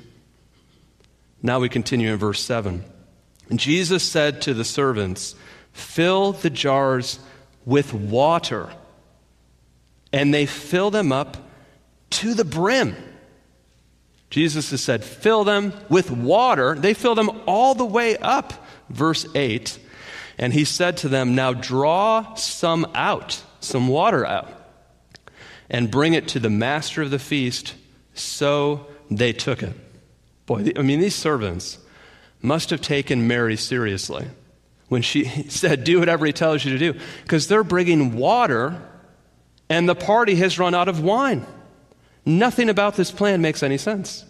Now 1.42 1.60
we 1.60 1.68
continue 1.68 2.12
in 2.12 2.18
verse 2.18 2.42
7. 2.42 2.84
And 3.48 3.58
Jesus 3.58 4.02
said 4.02 4.42
to 4.42 4.54
the 4.54 4.64
servants, 4.64 5.34
Fill 5.72 6.32
the 6.32 6.50
jars 6.50 7.20
with 7.64 7.94
water. 7.94 8.72
And 10.12 10.32
they 10.32 10.46
fill 10.46 10.90
them 10.90 11.12
up 11.12 11.36
to 12.10 12.34
the 12.34 12.44
brim. 12.44 12.96
Jesus 14.30 14.70
has 14.70 14.82
said, 14.82 15.04
fill 15.04 15.44
them 15.44 15.72
with 15.88 16.10
water. 16.10 16.74
They 16.74 16.94
fill 16.94 17.14
them 17.14 17.30
all 17.46 17.74
the 17.74 17.84
way 17.84 18.16
up. 18.16 18.52
Verse 18.90 19.26
8. 19.34 19.78
And 20.36 20.52
he 20.52 20.64
said 20.64 20.98
to 20.98 21.08
them, 21.08 21.34
Now 21.34 21.52
draw 21.52 22.34
some 22.34 22.86
out, 22.94 23.42
some 23.60 23.88
water 23.88 24.24
out, 24.24 24.48
and 25.68 25.90
bring 25.90 26.14
it 26.14 26.28
to 26.28 26.40
the 26.40 26.50
master 26.50 27.02
of 27.02 27.10
the 27.10 27.18
feast. 27.18 27.74
So 28.14 28.86
they 29.10 29.32
took 29.32 29.62
it. 29.62 29.74
Boy, 30.48 30.72
I 30.76 30.82
mean, 30.82 30.98
these 30.98 31.14
servants 31.14 31.76
must 32.40 32.70
have 32.70 32.80
taken 32.80 33.28
Mary 33.28 33.54
seriously 33.54 34.26
when 34.88 35.02
she 35.02 35.24
said, 35.48 35.84
Do 35.84 36.00
whatever 36.00 36.24
he 36.24 36.32
tells 36.32 36.64
you 36.64 36.72
to 36.72 36.78
do, 36.78 36.98
because 37.22 37.46
they're 37.46 37.62
bringing 37.62 38.16
water 38.16 38.82
and 39.68 39.86
the 39.86 39.94
party 39.94 40.36
has 40.36 40.58
run 40.58 40.74
out 40.74 40.88
of 40.88 41.00
wine. 41.00 41.46
Nothing 42.24 42.70
about 42.70 42.96
this 42.96 43.10
plan 43.10 43.42
makes 43.42 43.62
any 43.62 43.76
sense. 43.76 44.24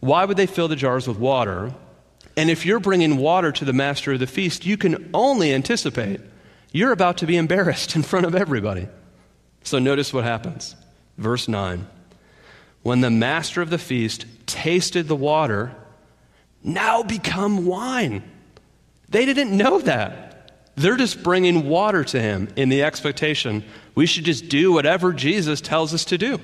Why 0.00 0.24
would 0.24 0.38
they 0.38 0.46
fill 0.46 0.68
the 0.68 0.76
jars 0.76 1.06
with 1.06 1.18
water? 1.18 1.74
And 2.38 2.48
if 2.48 2.64
you're 2.64 2.80
bringing 2.80 3.18
water 3.18 3.52
to 3.52 3.66
the 3.66 3.74
master 3.74 4.14
of 4.14 4.20
the 4.20 4.26
feast, 4.26 4.64
you 4.64 4.78
can 4.78 5.10
only 5.12 5.52
anticipate 5.52 6.22
you're 6.72 6.92
about 6.92 7.18
to 7.18 7.26
be 7.26 7.36
embarrassed 7.36 7.94
in 7.96 8.02
front 8.02 8.24
of 8.24 8.34
everybody. 8.34 8.88
So 9.62 9.78
notice 9.78 10.10
what 10.10 10.24
happens. 10.24 10.74
Verse 11.18 11.48
9. 11.48 11.86
When 12.84 13.00
the 13.00 13.10
master 13.10 13.60
of 13.60 13.70
the 13.70 13.78
feast 13.78 14.26
tasted 14.46 15.08
the 15.08 15.16
water, 15.16 15.74
now 16.62 17.02
become 17.02 17.66
wine. 17.66 18.22
They 19.08 19.24
didn't 19.24 19.56
know 19.56 19.80
that. 19.80 20.52
They're 20.76 20.96
just 20.96 21.22
bringing 21.22 21.68
water 21.68 22.04
to 22.04 22.20
him 22.20 22.48
in 22.56 22.68
the 22.68 22.82
expectation 22.84 23.64
we 23.94 24.06
should 24.06 24.24
just 24.24 24.48
do 24.48 24.72
whatever 24.72 25.12
Jesus 25.12 25.60
tells 25.60 25.94
us 25.94 26.04
to 26.06 26.18
do. 26.18 26.40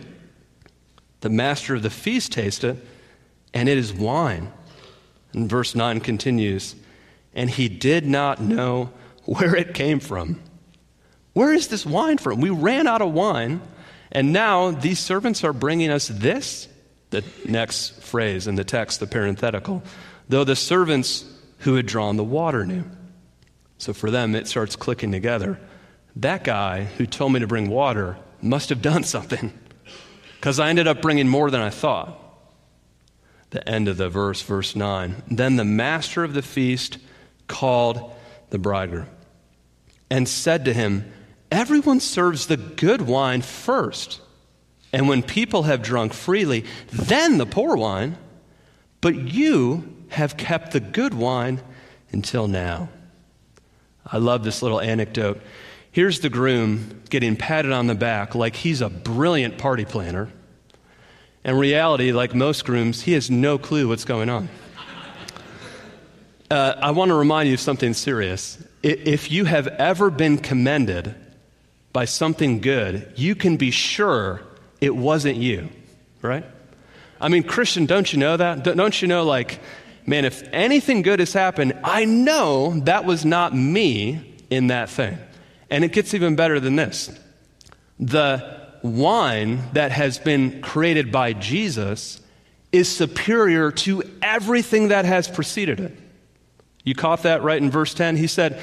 The 1.21 1.29
master 1.31 1.75
of 1.75 1.83
the 1.83 1.91
feast 1.91 2.33
tasted 2.33 2.81
and 3.53 3.69
it 3.69 3.77
is 3.77 3.93
wine. 3.93 4.53
And 5.33 5.49
verse 5.49 5.75
9 5.75 6.01
continues, 6.01 6.75
and 7.35 7.51
he 7.51 7.69
did 7.69 8.07
not 8.07 8.41
know 8.41 8.91
where 9.25 9.55
it 9.55 9.75
came 9.75 10.01
from. 10.01 10.41
Where 11.33 11.53
is 11.53 11.69
this 11.69 11.87
wine 11.87 12.19
from? 12.19 12.41
We 12.41 12.51
ran 12.51 12.87
out 12.87 13.03
of 13.03 13.13
wine, 13.13 13.61
and 14.13 14.33
now 14.33 14.71
these 14.71 14.99
servants 14.99 15.45
are 15.45 15.53
bringing 15.53 15.91
us 15.91 16.09
this. 16.09 16.69
The 17.11 17.25
next 17.45 18.03
phrase 18.03 18.47
in 18.47 18.55
the 18.55 18.65
text, 18.65 19.01
the 19.01 19.07
parenthetical, 19.07 19.83
though 20.29 20.45
the 20.45 20.57
servants 20.57 21.25
who 21.59 21.75
had 21.75 21.87
drawn 21.87 22.17
the 22.17 22.25
water 22.25 22.65
knew. 22.65 22.85
So 23.79 23.93
for 23.93 24.11
them, 24.11 24.35
it 24.35 24.47
starts 24.47 24.77
clicking 24.77 25.11
together. 25.11 25.59
That 26.17 26.45
guy 26.45 26.85
who 26.85 27.07
told 27.07 27.33
me 27.33 27.41
to 27.41 27.47
bring 27.47 27.69
water 27.69 28.17
must 28.43 28.69
have 28.69 28.83
done 28.83 29.05
something 29.05 29.53
because 30.37 30.61
I 30.61 30.69
ended 30.69 30.87
up 30.87 31.03
bringing 31.03 31.29
more 31.29 31.51
than 31.51 31.61
I 31.61 31.71
thought. 31.71 32.17
The 33.51 33.69
end 33.69 33.89
of 33.89 33.97
the 33.97 34.09
verse, 34.09 34.43
verse 34.43 34.77
9. 34.77 35.23
Then 35.31 35.57
the 35.57 35.65
master 35.65 36.23
of 36.23 36.35
the 36.35 36.43
feast 36.43 36.99
called 37.49 38.15
the 38.51 38.59
bridegroom 38.59 39.09
and 40.11 40.29
said 40.29 40.65
to 40.67 40.73
him, 40.73 41.13
Everyone 41.51 42.01
serves 42.01 42.47
the 42.47 42.57
good 42.57 43.03
wine 43.03 43.43
first, 43.43 44.21
and 44.93 45.09
when 45.09 45.23
people 45.23 45.65
have 45.65 45.83
drunk 45.83 46.13
freely, 46.13 46.65
then 46.93 47.39
the 47.39 47.47
poor 47.47 47.77
wine. 47.77 48.17
But 49.01 49.17
you 49.17 49.97
have 50.11 50.37
kept 50.37 50.73
the 50.73 50.81
good 50.81 51.15
wine 51.15 51.61
until 52.13 52.47
now. 52.47 52.89
I 54.05 54.19
love 54.19 54.45
this 54.45 54.63
little 54.63 54.81
anecdote. 54.81 55.41
Here's 55.93 56.21
the 56.21 56.29
groom 56.29 57.03
getting 57.11 57.37
patted 57.37 57.73
on 57.73 57.87
the 57.87 57.95
back 57.95 58.35
like 58.35 58.57
he's 58.57 58.81
a 58.81 58.89
brilliant 58.89 59.59
party 59.59 59.85
planner. 59.85 60.31
In 61.45 61.57
reality, 61.57 62.13
like 62.13 62.35
most 62.35 62.65
grooms, 62.65 63.03
he 63.03 63.13
has 63.13 63.31
no 63.31 63.59
clue 63.59 63.89
what's 63.89 64.05
going 64.05 64.29
on. 64.29 64.49
Uh, 66.51 66.75
I 66.81 66.91
want 66.91 67.11
to 67.11 67.15
remind 67.15 67.49
you 67.49 67.55
of 67.55 67.61
something 67.61 67.95
serious. 67.95 68.63
If 68.83 69.31
you 69.31 69.45
have 69.45 69.69
ever 69.69 70.11
been 70.11 70.39
commended 70.39 71.15
by 71.93 72.05
something 72.05 72.61
good, 72.61 73.13
you 73.17 73.35
can 73.35 73.57
be 73.57 73.71
sure 73.71 74.43
it 74.81 74.95
wasn't 74.95 75.37
you, 75.37 75.69
right? 76.23 76.45
I 77.21 77.29
mean, 77.29 77.43
Christian, 77.43 77.87
don't 77.87 78.13
you 78.13 78.19
know 78.19 78.37
that? 78.37 78.63
Don't 78.63 79.03
you 79.03 79.09
know, 79.09 79.25
like, 79.25 79.61
man, 80.07 80.25
if 80.25 80.43
anything 80.53 81.03
good 81.03 81.19
has 81.19 81.33
happened, 81.33 81.79
I 81.85 82.05
know 82.05 82.81
that 82.81 83.05
was 83.05 83.25
not 83.25 83.55
me 83.55 84.37
in 84.49 84.69
that 84.69 84.89
thing. 84.89 85.19
And 85.69 85.85
it 85.85 85.93
gets 85.93 86.15
even 86.15 86.37
better 86.37 86.59
than 86.61 86.77
this. 86.77 87.11
The 87.99 88.59
wine 88.83 89.63
that 89.75 89.93
has 89.93 90.19
been 90.19 90.63
created 90.63 91.13
by 91.13 91.35
Jesus 91.35 92.21
is 92.73 92.89
superior 92.89 93.71
to 93.71 94.03
everything 94.23 94.89
that 94.89 95.05
has 95.05 95.29
preceded 95.29 95.81
it. 95.81 95.97
You 96.85 96.95
caught 96.95 97.25
that 97.25 97.43
right 97.43 97.61
in 97.61 97.71
verse 97.71 97.93
10? 97.93 98.17
He 98.17 98.27
said, 98.27 98.61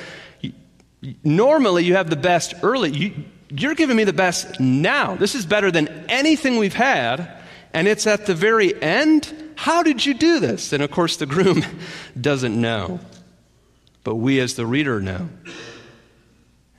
Normally 1.24 1.84
you 1.84 1.96
have 1.96 2.10
the 2.10 2.16
best 2.16 2.54
early. 2.64 2.92
You, 2.92 3.14
you're 3.50 3.76
giving 3.76 3.96
me 3.96 4.04
the 4.04 4.14
best 4.14 4.60
now. 4.60 5.16
This 5.16 5.36
is 5.36 5.46
better 5.46 5.72
than 5.72 5.88
anything 6.10 6.58
we've 6.58 6.74
had, 6.74 7.30
and 7.74 7.88
it's 7.88 8.08
at 8.08 8.26
the 8.26 8.34
very 8.34 8.80
end. 8.82 9.34
How 9.56 9.84
did 9.84 10.06
you 10.06 10.14
do 10.14 10.40
this? 10.40 10.74
And 10.74 10.84
of 10.84 10.92
course, 10.92 11.18
the 11.18 11.26
groom 11.26 11.64
doesn't 12.20 12.60
know. 12.60 13.00
But 14.04 14.16
we, 14.16 14.40
as 14.40 14.56
the 14.56 14.66
reader, 14.66 15.02
know. 15.02 15.30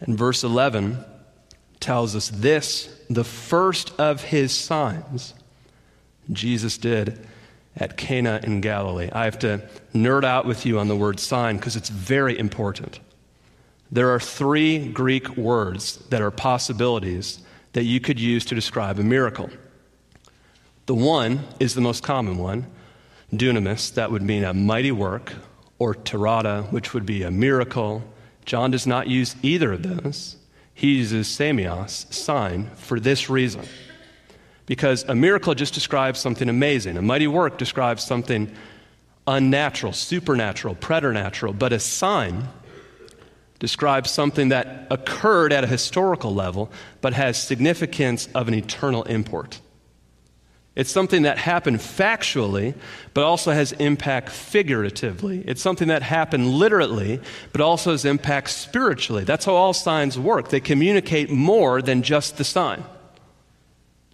And 0.00 0.16
verse 0.16 0.44
11 0.44 1.04
tells 1.80 2.16
us 2.16 2.28
this 2.30 2.94
the 3.10 3.24
first 3.24 3.92
of 3.98 4.22
his 4.22 4.52
signs 4.52 5.34
Jesus 6.30 6.76
did 6.78 7.26
at 7.76 7.96
Cana 7.96 8.40
in 8.42 8.60
Galilee. 8.60 9.08
I 9.12 9.24
have 9.24 9.38
to 9.40 9.66
nerd 9.94 10.24
out 10.24 10.44
with 10.44 10.66
you 10.66 10.78
on 10.78 10.88
the 10.88 10.96
word 10.96 11.20
sign 11.20 11.56
because 11.56 11.76
it's 11.76 11.88
very 11.88 12.38
important. 12.38 13.00
There 13.90 14.14
are 14.14 14.20
three 14.20 14.88
Greek 14.88 15.36
words 15.36 15.96
that 16.10 16.20
are 16.20 16.30
possibilities 16.30 17.40
that 17.72 17.84
you 17.84 18.00
could 18.00 18.20
use 18.20 18.44
to 18.46 18.54
describe 18.54 18.98
a 18.98 19.02
miracle. 19.02 19.50
The 20.86 20.94
one 20.94 21.40
is 21.58 21.74
the 21.74 21.80
most 21.80 22.02
common 22.02 22.38
one, 22.38 22.66
dunamis, 23.32 23.94
that 23.94 24.10
would 24.10 24.22
mean 24.22 24.44
a 24.44 24.54
mighty 24.54 24.92
work, 24.92 25.34
or 25.78 25.94
terata, 25.94 26.66
which 26.70 26.92
would 26.92 27.06
be 27.06 27.22
a 27.22 27.30
miracle. 27.30 28.02
John 28.44 28.70
does 28.70 28.86
not 28.86 29.06
use 29.06 29.36
either 29.42 29.72
of 29.72 29.82
those. 29.82 30.36
He 30.74 30.96
uses 30.96 31.26
semios, 31.28 32.12
sign, 32.12 32.70
for 32.76 33.00
this 33.00 33.28
reason 33.28 33.62
Because 34.66 35.02
a 35.04 35.14
miracle 35.14 35.54
just 35.54 35.74
describes 35.74 36.20
something 36.20 36.48
amazing, 36.48 36.96
a 36.96 37.02
mighty 37.02 37.26
work 37.26 37.58
describes 37.58 38.04
something 38.04 38.50
unnatural, 39.26 39.92
supernatural, 39.92 40.74
preternatural, 40.74 41.52
but 41.52 41.72
a 41.72 41.78
sign 41.78 42.48
describes 43.58 44.10
something 44.10 44.50
that 44.50 44.86
occurred 44.90 45.52
at 45.52 45.64
a 45.64 45.66
historical 45.66 46.34
level 46.34 46.70
but 47.00 47.12
has 47.12 47.40
significance 47.40 48.28
of 48.34 48.48
an 48.48 48.54
eternal 48.54 49.02
import. 49.04 49.60
It's 50.78 50.92
something 50.92 51.22
that 51.22 51.38
happened 51.38 51.78
factually, 51.78 52.72
but 53.12 53.24
also 53.24 53.50
has 53.50 53.72
impact 53.72 54.28
figuratively. 54.28 55.42
It's 55.44 55.60
something 55.60 55.88
that 55.88 56.02
happened 56.02 56.46
literally, 56.46 57.20
but 57.50 57.60
also 57.60 57.90
has 57.90 58.04
impact 58.04 58.50
spiritually. 58.50 59.24
That's 59.24 59.44
how 59.44 59.54
all 59.54 59.72
signs 59.72 60.16
work. 60.16 60.50
They 60.50 60.60
communicate 60.60 61.30
more 61.30 61.82
than 61.82 62.02
just 62.02 62.36
the 62.36 62.44
sign. 62.44 62.84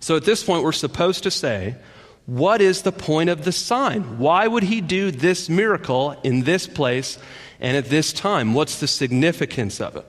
So 0.01 0.17
at 0.17 0.25
this 0.25 0.43
point, 0.43 0.65
we're 0.65 0.73
supposed 0.73 1.25
to 1.25 1.31
say, 1.31 1.77
what 2.25 2.63
is 2.63 2.81
the 2.81 2.93
point 2.93 3.29
of 3.29 3.45
the 3.45 3.53
sign? 3.53 4.19
Why 4.19 4.47
would 4.47 4.63
he 4.63 4.81
do 4.81 5.11
this 5.11 5.51
miracle 5.51 6.17
in 6.25 6.45
this 6.45 6.67
place 6.67 7.19
and 7.65 7.79
at 7.79 7.87
this 7.87 8.13
time? 8.13 8.53
What's 8.53 8.79
the 8.79 8.87
significance 8.87 9.81
of 9.81 9.97
it? 9.97 10.05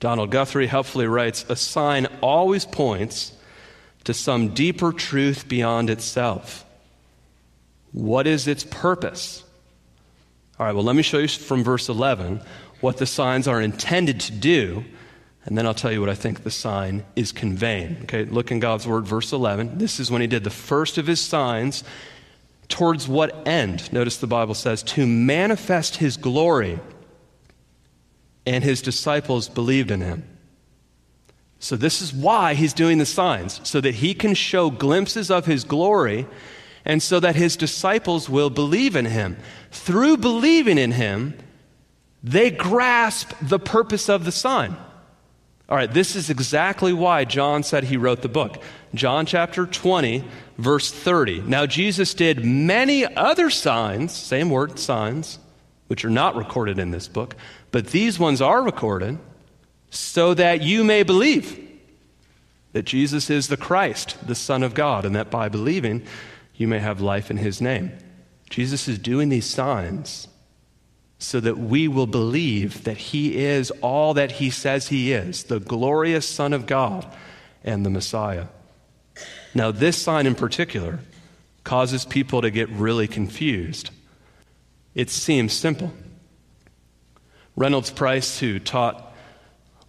Donald 0.00 0.32
Guthrie 0.32 0.66
helpfully 0.66 1.06
writes 1.06 1.46
A 1.48 1.54
sign 1.54 2.06
always 2.20 2.66
points 2.66 3.32
to 4.02 4.12
some 4.12 4.48
deeper 4.48 4.92
truth 4.92 5.46
beyond 5.48 5.90
itself. 5.90 6.64
What 7.92 8.26
is 8.26 8.48
its 8.48 8.64
purpose? 8.64 9.44
All 10.58 10.66
right, 10.66 10.74
well, 10.74 10.82
let 10.82 10.96
me 10.96 11.02
show 11.02 11.18
you 11.18 11.28
from 11.28 11.62
verse 11.62 11.88
11 11.88 12.40
what 12.80 12.96
the 12.96 13.06
signs 13.06 13.46
are 13.46 13.62
intended 13.62 14.18
to 14.18 14.32
do, 14.32 14.84
and 15.44 15.56
then 15.56 15.66
I'll 15.66 15.72
tell 15.72 15.92
you 15.92 16.00
what 16.00 16.10
I 16.10 16.16
think 16.16 16.42
the 16.42 16.50
sign 16.50 17.04
is 17.14 17.30
conveying. 17.30 17.98
Okay, 18.02 18.24
look 18.24 18.50
in 18.50 18.58
God's 18.58 18.88
Word, 18.88 19.06
verse 19.06 19.32
11. 19.32 19.78
This 19.78 20.00
is 20.00 20.10
when 20.10 20.20
he 20.20 20.26
did 20.26 20.42
the 20.42 20.50
first 20.50 20.98
of 20.98 21.06
his 21.06 21.20
signs. 21.20 21.84
Towards 22.68 23.06
what 23.06 23.46
end? 23.46 23.92
Notice 23.92 24.16
the 24.16 24.26
Bible 24.26 24.54
says, 24.54 24.82
to 24.82 25.06
manifest 25.06 25.96
his 25.96 26.16
glory, 26.16 26.80
and 28.46 28.64
his 28.64 28.82
disciples 28.82 29.48
believed 29.48 29.90
in 29.90 30.00
him. 30.00 30.28
So, 31.58 31.76
this 31.76 32.02
is 32.02 32.12
why 32.12 32.54
he's 32.54 32.74
doing 32.74 32.98
the 32.98 33.06
signs, 33.06 33.60
so 33.64 33.80
that 33.80 33.96
he 33.96 34.12
can 34.12 34.34
show 34.34 34.70
glimpses 34.70 35.30
of 35.30 35.46
his 35.46 35.64
glory 35.64 36.26
and 36.84 37.02
so 37.02 37.20
that 37.20 37.36
his 37.36 37.56
disciples 37.56 38.28
will 38.28 38.50
believe 38.50 38.94
in 38.94 39.06
him. 39.06 39.36
Through 39.70 40.18
believing 40.18 40.78
in 40.78 40.92
him, 40.92 41.34
they 42.22 42.50
grasp 42.50 43.32
the 43.40 43.58
purpose 43.58 44.08
of 44.08 44.24
the 44.24 44.32
sign. 44.32 44.76
All 45.68 45.76
right, 45.76 45.92
this 45.92 46.14
is 46.14 46.28
exactly 46.28 46.92
why 46.92 47.24
John 47.24 47.62
said 47.62 47.84
he 47.84 47.96
wrote 47.96 48.20
the 48.20 48.28
book. 48.28 48.62
John 48.94 49.24
chapter 49.24 49.66
20, 49.66 50.22
verse 50.58 50.90
30. 50.90 51.42
Now, 51.42 51.66
Jesus 51.66 52.14
did 52.14 52.44
many 52.44 53.04
other 53.04 53.50
signs, 53.50 54.12
same 54.14 54.50
word, 54.50 54.78
signs, 54.78 55.38
which 55.88 56.04
are 56.04 56.10
not 56.10 56.36
recorded 56.36 56.78
in 56.78 56.90
this 56.90 57.08
book, 57.08 57.36
but 57.70 57.88
these 57.88 58.18
ones 58.18 58.40
are 58.40 58.62
recorded 58.62 59.18
so 59.90 60.34
that 60.34 60.62
you 60.62 60.84
may 60.84 61.02
believe 61.02 61.60
that 62.72 62.84
Jesus 62.84 63.30
is 63.30 63.48
the 63.48 63.56
Christ, 63.56 64.16
the 64.26 64.34
Son 64.34 64.62
of 64.62 64.74
God, 64.74 65.04
and 65.04 65.14
that 65.14 65.30
by 65.30 65.48
believing 65.48 66.02
you 66.56 66.66
may 66.66 66.80
have 66.80 67.00
life 67.00 67.30
in 67.30 67.36
his 67.36 67.60
name. 67.60 67.92
Jesus 68.50 68.88
is 68.88 68.98
doing 68.98 69.28
these 69.28 69.46
signs 69.46 70.28
so 71.18 71.40
that 71.40 71.58
we 71.58 71.88
will 71.88 72.06
believe 72.06 72.84
that 72.84 72.96
he 72.96 73.36
is 73.44 73.70
all 73.80 74.14
that 74.14 74.32
he 74.32 74.50
says 74.50 74.88
he 74.88 75.12
is 75.12 75.44
the 75.44 75.60
glorious 75.60 76.28
Son 76.28 76.52
of 76.52 76.66
God 76.66 77.06
and 77.62 77.84
the 77.84 77.90
Messiah. 77.90 78.46
Now, 79.54 79.70
this 79.70 79.96
sign 79.96 80.26
in 80.26 80.34
particular 80.34 80.98
causes 81.62 82.04
people 82.04 82.42
to 82.42 82.50
get 82.50 82.68
really 82.70 83.06
confused. 83.06 83.90
It 84.94 85.10
seems 85.10 85.52
simple. 85.52 85.92
Reynolds 87.56 87.90
Price, 87.90 88.40
who 88.40 88.58
taught 88.58 89.12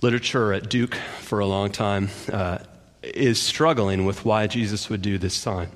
literature 0.02 0.54
at 0.54 0.70
Duke 0.70 0.96
for 1.20 1.40
a 1.40 1.46
long 1.46 1.72
time, 1.72 2.10
uh, 2.32 2.60
is 3.02 3.42
struggling 3.42 4.06
with 4.06 4.24
why 4.24 4.48
Jesus 4.48 4.90
would 4.90 5.02
do 5.02 5.18
this 5.18 5.34
sign. 5.34 5.70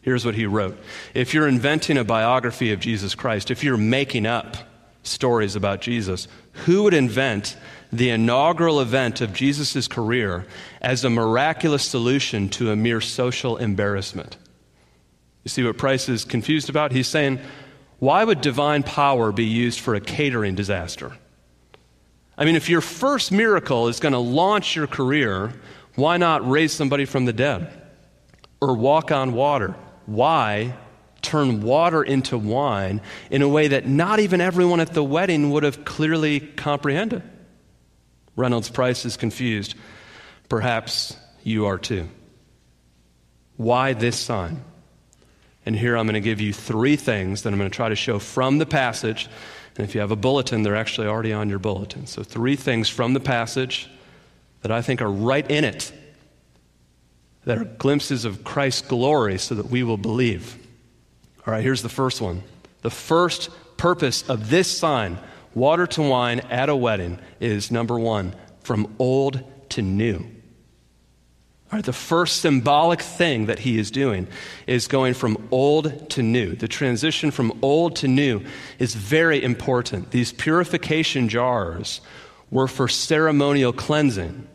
Here's 0.00 0.24
what 0.24 0.34
he 0.34 0.46
wrote 0.46 0.76
If 1.14 1.32
you're 1.32 1.48
inventing 1.48 1.96
a 1.96 2.04
biography 2.04 2.72
of 2.72 2.80
Jesus 2.80 3.14
Christ, 3.14 3.50
if 3.50 3.62
you're 3.62 3.76
making 3.76 4.26
up 4.26 4.56
stories 5.04 5.56
about 5.56 5.80
Jesus, 5.80 6.28
who 6.66 6.82
would 6.84 6.94
invent 6.94 7.56
the 7.92 8.10
inaugural 8.10 8.80
event 8.80 9.20
of 9.20 9.32
Jesus' 9.34 9.86
career 9.86 10.46
as 10.80 11.04
a 11.04 11.10
miraculous 11.10 11.84
solution 11.84 12.48
to 12.50 12.70
a 12.70 12.76
mere 12.76 13.00
social 13.00 13.58
embarrassment? 13.58 14.38
You 15.44 15.50
see 15.50 15.62
what 15.62 15.76
Price 15.76 16.08
is 16.08 16.24
confused 16.24 16.70
about? 16.70 16.92
He's 16.92 17.08
saying, 17.08 17.40
why 17.98 18.24
would 18.24 18.40
divine 18.40 18.82
power 18.82 19.30
be 19.30 19.44
used 19.44 19.80
for 19.80 19.94
a 19.94 20.00
catering 20.00 20.54
disaster? 20.54 21.12
I 22.36 22.44
mean, 22.44 22.56
if 22.56 22.68
your 22.68 22.80
first 22.80 23.30
miracle 23.30 23.88
is 23.88 24.00
going 24.00 24.12
to 24.12 24.18
launch 24.18 24.74
your 24.74 24.86
career, 24.86 25.52
why 25.94 26.16
not 26.16 26.48
raise 26.48 26.72
somebody 26.72 27.04
from 27.04 27.26
the 27.26 27.32
dead 27.32 27.70
or 28.60 28.74
walk 28.74 29.12
on 29.12 29.34
water? 29.34 29.74
Why 30.06 30.74
turn 31.20 31.62
water 31.62 32.02
into 32.02 32.38
wine 32.38 33.00
in 33.30 33.42
a 33.42 33.48
way 33.48 33.68
that 33.68 33.86
not 33.86 34.18
even 34.18 34.40
everyone 34.40 34.80
at 34.80 34.94
the 34.94 35.04
wedding 35.04 35.50
would 35.50 35.62
have 35.62 35.84
clearly 35.84 36.40
comprehended? 36.40 37.22
Reynolds 38.36 38.70
Price 38.70 39.04
is 39.04 39.16
confused. 39.16 39.74
Perhaps 40.48 41.16
you 41.42 41.66
are 41.66 41.78
too. 41.78 42.08
Why 43.56 43.92
this 43.92 44.18
sign? 44.18 44.64
And 45.64 45.76
here 45.76 45.96
I'm 45.96 46.06
going 46.06 46.14
to 46.14 46.20
give 46.20 46.40
you 46.40 46.52
three 46.52 46.96
things 46.96 47.42
that 47.42 47.52
I'm 47.52 47.58
going 47.58 47.70
to 47.70 47.74
try 47.76 47.88
to 47.88 47.96
show 47.96 48.18
from 48.18 48.58
the 48.58 48.66
passage 48.66 49.28
and 49.76 49.86
if 49.86 49.94
you 49.94 50.00
have 50.00 50.10
a 50.10 50.16
bulletin, 50.16 50.62
they're 50.62 50.76
actually 50.76 51.06
already 51.06 51.32
on 51.32 51.48
your 51.48 51.58
bulletin. 51.58 52.06
So, 52.06 52.22
three 52.22 52.56
things 52.56 52.88
from 52.88 53.14
the 53.14 53.20
passage 53.20 53.88
that 54.60 54.70
I 54.70 54.82
think 54.82 55.00
are 55.00 55.10
right 55.10 55.48
in 55.50 55.64
it 55.64 55.92
that 57.44 57.58
are 57.58 57.64
glimpses 57.64 58.24
of 58.24 58.44
Christ's 58.44 58.86
glory 58.86 59.38
so 59.38 59.54
that 59.54 59.66
we 59.66 59.82
will 59.82 59.96
believe. 59.96 60.56
All 61.46 61.52
right, 61.52 61.62
here's 61.62 61.82
the 61.82 61.88
first 61.88 62.20
one. 62.20 62.42
The 62.82 62.90
first 62.90 63.50
purpose 63.76 64.28
of 64.28 64.50
this 64.50 64.70
sign, 64.70 65.18
water 65.54 65.86
to 65.86 66.02
wine 66.02 66.40
at 66.40 66.68
a 66.68 66.76
wedding, 66.76 67.18
is 67.40 67.70
number 67.70 67.98
one, 67.98 68.34
from 68.60 68.94
old 68.98 69.42
to 69.70 69.82
new. 69.82 70.26
Right, 71.72 71.82
the 71.82 71.92
first 71.94 72.42
symbolic 72.42 73.00
thing 73.00 73.46
that 73.46 73.60
he 73.60 73.78
is 73.78 73.90
doing 73.90 74.28
is 74.66 74.86
going 74.88 75.14
from 75.14 75.48
old 75.50 76.10
to 76.10 76.22
new. 76.22 76.54
The 76.54 76.68
transition 76.68 77.30
from 77.30 77.58
old 77.62 77.96
to 77.96 78.08
new 78.08 78.44
is 78.78 78.94
very 78.94 79.42
important. 79.42 80.10
These 80.10 80.32
purification 80.32 81.30
jars 81.30 82.02
were 82.50 82.68
for 82.68 82.88
ceremonial 82.88 83.72
cleansing. 83.72 84.46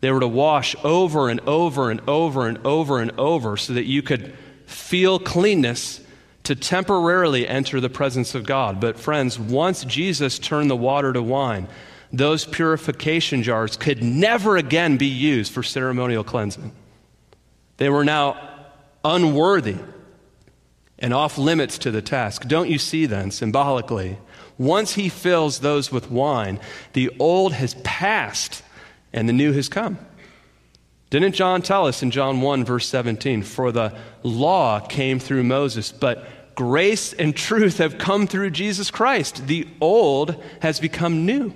They 0.00 0.10
were 0.10 0.20
to 0.20 0.28
wash 0.28 0.74
over 0.82 1.28
and 1.28 1.38
over 1.42 1.92
and 1.92 2.00
over 2.08 2.48
and 2.48 2.58
over 2.66 3.00
and 3.00 3.12
over 3.12 3.56
so 3.56 3.72
that 3.74 3.84
you 3.84 4.02
could 4.02 4.34
feel 4.66 5.20
cleanness 5.20 6.00
to 6.44 6.54
temporarily 6.54 7.48
enter 7.48 7.80
the 7.80 7.90
presence 7.90 8.34
of 8.34 8.44
God. 8.44 8.80
But, 8.80 8.98
friends, 8.98 9.38
once 9.38 9.84
Jesus 9.84 10.38
turned 10.38 10.70
the 10.70 10.76
water 10.76 11.12
to 11.12 11.22
wine, 11.22 11.68
those 12.12 12.44
purification 12.44 13.42
jars 13.42 13.76
could 13.76 14.02
never 14.02 14.56
again 14.56 14.96
be 14.96 15.06
used 15.06 15.52
for 15.52 15.62
ceremonial 15.62 16.22
cleansing. 16.22 16.72
They 17.78 17.88
were 17.88 18.04
now 18.04 18.36
unworthy 19.04 19.76
and 20.98 21.12
off 21.12 21.38
limits 21.38 21.78
to 21.78 21.90
the 21.90 22.02
task. 22.02 22.46
Don't 22.46 22.70
you 22.70 22.78
see 22.78 23.06
then, 23.06 23.30
symbolically, 23.30 24.18
once 24.56 24.92
he 24.92 25.08
fills 25.08 25.58
those 25.58 25.90
with 25.90 26.10
wine, 26.10 26.60
the 26.92 27.10
old 27.18 27.52
has 27.52 27.74
passed 27.82 28.62
and 29.12 29.28
the 29.28 29.32
new 29.32 29.52
has 29.52 29.68
come. 29.68 29.98
Didn't 31.10 31.34
John 31.34 31.62
tell 31.62 31.86
us 31.86 32.02
in 32.02 32.10
John 32.10 32.40
1, 32.40 32.64
verse 32.64 32.88
17, 32.88 33.42
for 33.42 33.70
the 33.70 33.96
law 34.22 34.80
came 34.80 35.18
through 35.18 35.44
Moses, 35.44 35.92
but 35.92 36.26
grace 36.54 37.12
and 37.12 37.34
truth 37.34 37.78
have 37.78 37.98
come 37.98 38.26
through 38.26 38.50
Jesus 38.50 38.90
Christ. 38.90 39.46
The 39.46 39.68
old 39.80 40.42
has 40.60 40.80
become 40.80 41.26
new. 41.26 41.52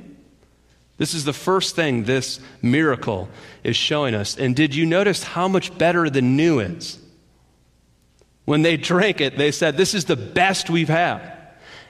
This 0.97 1.15
is 1.15 1.25
the 1.25 1.33
first 1.33 1.77
thing 1.77 2.05
this 2.05 2.41
miracle 2.61 3.29
is 3.63 3.77
showing 3.77 4.15
us. 4.15 4.37
And 4.37 4.55
did 4.55 4.75
you 4.75 4.85
notice 4.85 5.23
how 5.23 5.47
much 5.47 5.77
better 5.79 6.11
the 6.11 6.23
new 6.23 6.59
is? 6.59 6.99
When 8.45 8.63
they 8.63 8.77
drank 8.77 9.21
it, 9.21 9.39
they 9.39 9.53
said, 9.53 9.77
This 9.77 9.95
is 9.95 10.07
the 10.07 10.17
best 10.17 10.71
we've 10.71 10.89
had. 10.89 11.35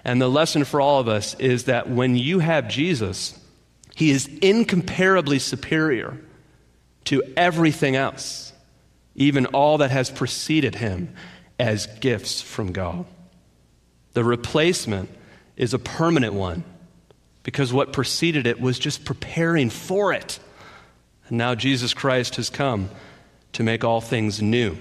And 0.04 0.20
the 0.20 0.28
lesson 0.28 0.64
for 0.64 0.80
all 0.80 1.00
of 1.00 1.08
us 1.08 1.34
is 1.34 1.64
that 1.64 1.88
when 1.88 2.16
you 2.16 2.38
have 2.38 2.68
Jesus, 2.68 3.38
he 3.94 4.10
is 4.10 4.28
incomparably 4.42 5.38
superior 5.38 6.18
to 7.04 7.22
everything 7.36 7.96
else, 7.96 8.52
even 9.14 9.46
all 9.46 9.78
that 9.78 9.90
has 9.90 10.10
preceded 10.10 10.74
him 10.74 11.14
as 11.58 11.86
gifts 12.00 12.40
from 12.40 12.72
God. 12.72 13.04
The 14.12 14.24
replacement 14.24 15.10
is 15.56 15.74
a 15.74 15.78
permanent 15.78 16.34
one 16.34 16.64
because 17.42 17.72
what 17.72 17.92
preceded 17.92 18.46
it 18.46 18.60
was 18.60 18.78
just 18.78 19.04
preparing 19.04 19.70
for 19.70 20.12
it. 20.12 20.38
And 21.28 21.38
now 21.38 21.54
Jesus 21.54 21.94
Christ 21.94 22.36
has 22.36 22.50
come 22.50 22.90
to 23.54 23.62
make 23.62 23.84
all 23.84 24.00
things 24.00 24.40
new. 24.40 24.76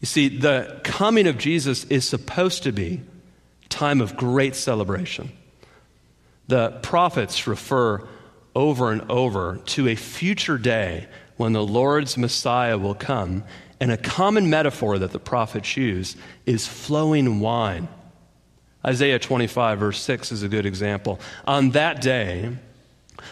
You 0.00 0.06
see, 0.06 0.28
the 0.28 0.80
coming 0.84 1.26
of 1.26 1.38
Jesus 1.38 1.84
is 1.84 2.06
supposed 2.06 2.62
to 2.64 2.72
be 2.72 3.00
a 3.64 3.68
time 3.68 4.00
of 4.00 4.16
great 4.16 4.54
celebration. 4.54 5.32
The 6.46 6.70
prophets 6.82 7.46
refer 7.46 8.06
over 8.54 8.90
and 8.90 9.10
over 9.10 9.60
to 9.66 9.88
a 9.88 9.94
future 9.94 10.58
day 10.58 11.08
when 11.36 11.52
the 11.52 11.64
Lord's 11.64 12.16
Messiah 12.16 12.78
will 12.78 12.94
come, 12.94 13.44
and 13.80 13.92
a 13.92 13.96
common 13.96 14.50
metaphor 14.50 14.98
that 14.98 15.12
the 15.12 15.18
prophets 15.18 15.76
use 15.76 16.16
is 16.46 16.66
flowing 16.66 17.40
wine. 17.40 17.88
Isaiah 18.84 19.18
25, 19.18 19.78
verse 19.78 20.00
6 20.00 20.32
is 20.32 20.42
a 20.42 20.48
good 20.48 20.66
example. 20.66 21.20
On 21.46 21.70
that 21.70 22.00
day, 22.00 22.56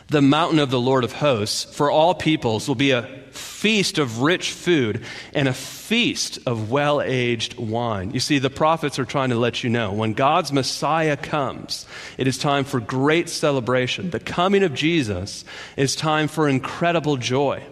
the 0.09 0.22
mountain 0.22 0.59
of 0.59 0.70
the 0.70 0.80
Lord 0.80 1.04
of 1.04 1.12
hosts 1.12 1.64
for 1.64 1.90
all 1.90 2.14
peoples 2.14 2.68
will 2.68 2.74
be 2.74 2.90
a 2.90 3.02
feast 3.30 3.98
of 3.98 4.22
rich 4.22 4.52
food 4.52 5.04
and 5.35 5.48
a 5.48 5.52
feast 5.52 6.38
of 6.46 6.70
well 6.70 7.00
aged 7.00 7.56
wine. 7.56 8.11
You 8.12 8.20
see, 8.20 8.38
the 8.38 8.50
prophets 8.50 8.98
are 8.98 9.04
trying 9.04 9.30
to 9.30 9.37
let 9.37 9.62
you 9.62 9.70
know 9.70 9.92
when 9.92 10.14
God's 10.14 10.52
Messiah 10.52 11.16
comes, 11.16 11.87
it 12.18 12.26
is 12.26 12.38
time 12.38 12.64
for 12.64 12.80
great 12.80 13.28
celebration. 13.28 14.11
The 14.11 14.20
coming 14.20 14.62
of 14.62 14.74
Jesus 14.74 15.44
is 15.76 15.94
time 15.94 16.28
for 16.28 16.48
incredible 16.48 17.16
joy. 17.16 17.62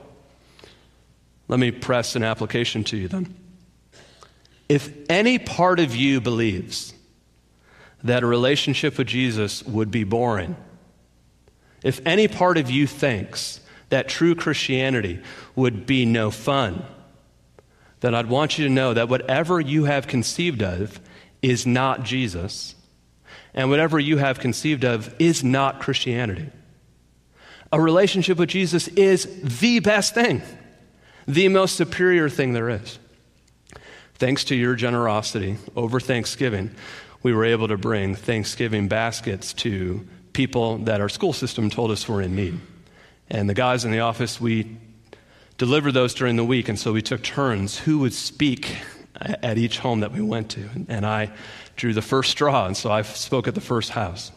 Let 1.48 1.60
me 1.60 1.70
press 1.70 2.16
an 2.16 2.22
application 2.22 2.84
to 2.84 2.96
you 2.96 3.08
then. 3.08 3.34
If 4.68 4.90
any 5.10 5.38
part 5.38 5.78
of 5.78 5.94
you 5.94 6.20
believes 6.20 6.94
that 8.02 8.22
a 8.22 8.26
relationship 8.26 8.98
with 8.98 9.06
Jesus 9.06 9.62
would 9.64 9.90
be 9.90 10.04
boring, 10.04 10.56
if 11.82 12.00
any 12.06 12.28
part 12.28 12.56
of 12.56 12.70
you 12.70 12.86
thinks 12.86 13.60
that 13.90 14.08
true 14.08 14.34
Christianity 14.34 15.20
would 15.54 15.84
be 15.86 16.06
no 16.06 16.30
fun, 16.30 16.84
then 18.00 18.14
I'd 18.14 18.28
want 18.28 18.58
you 18.58 18.66
to 18.66 18.72
know 18.72 18.94
that 18.94 19.08
whatever 19.08 19.60
you 19.60 19.84
have 19.84 20.06
conceived 20.06 20.62
of 20.62 20.98
is 21.42 21.66
not 21.66 22.04
Jesus, 22.04 22.74
and 23.52 23.68
whatever 23.68 24.00
you 24.00 24.16
have 24.16 24.40
conceived 24.40 24.84
of 24.84 25.14
is 25.18 25.44
not 25.44 25.80
Christianity. 25.80 26.50
A 27.70 27.80
relationship 27.80 28.38
with 28.38 28.48
Jesus 28.48 28.88
is 28.88 29.28
the 29.60 29.80
best 29.80 30.14
thing, 30.14 30.42
the 31.26 31.48
most 31.48 31.76
superior 31.76 32.28
thing 32.28 32.52
there 32.52 32.68
is. 32.70 32.98
Thanks 34.14 34.44
to 34.44 34.54
your 34.54 34.74
generosity 34.74 35.56
over 35.74 35.98
Thanksgiving, 36.00 36.74
we 37.22 37.32
were 37.32 37.44
able 37.44 37.68
to 37.68 37.76
bring 37.76 38.14
Thanksgiving 38.14 38.86
baskets 38.86 39.52
to 39.54 40.06
people 40.32 40.78
that 40.78 41.00
our 41.00 41.08
school 41.08 41.32
system 41.32 41.70
told 41.70 41.90
us 41.90 42.08
were 42.08 42.20
in 42.20 42.36
need. 42.36 42.60
And 43.30 43.48
the 43.48 43.54
guys 43.54 43.84
in 43.84 43.90
the 43.90 44.00
office, 44.00 44.40
we 44.40 44.76
delivered 45.56 45.92
those 45.92 46.14
during 46.14 46.36
the 46.36 46.44
week, 46.44 46.68
and 46.68 46.78
so 46.78 46.92
we 46.92 47.02
took 47.02 47.22
turns 47.22 47.78
who 47.78 48.00
would 48.00 48.12
speak 48.12 48.76
at 49.16 49.58
each 49.58 49.78
home 49.78 50.00
that 50.00 50.12
we 50.12 50.20
went 50.20 50.50
to. 50.50 50.68
And 50.88 51.06
I 51.06 51.30
drew 51.76 51.94
the 51.94 52.02
first 52.02 52.30
straw, 52.30 52.66
and 52.66 52.76
so 52.76 52.90
I 52.90 53.02
spoke 53.02 53.48
at 53.48 53.54
the 53.54 53.60
first 53.60 53.90
house. 53.90 54.30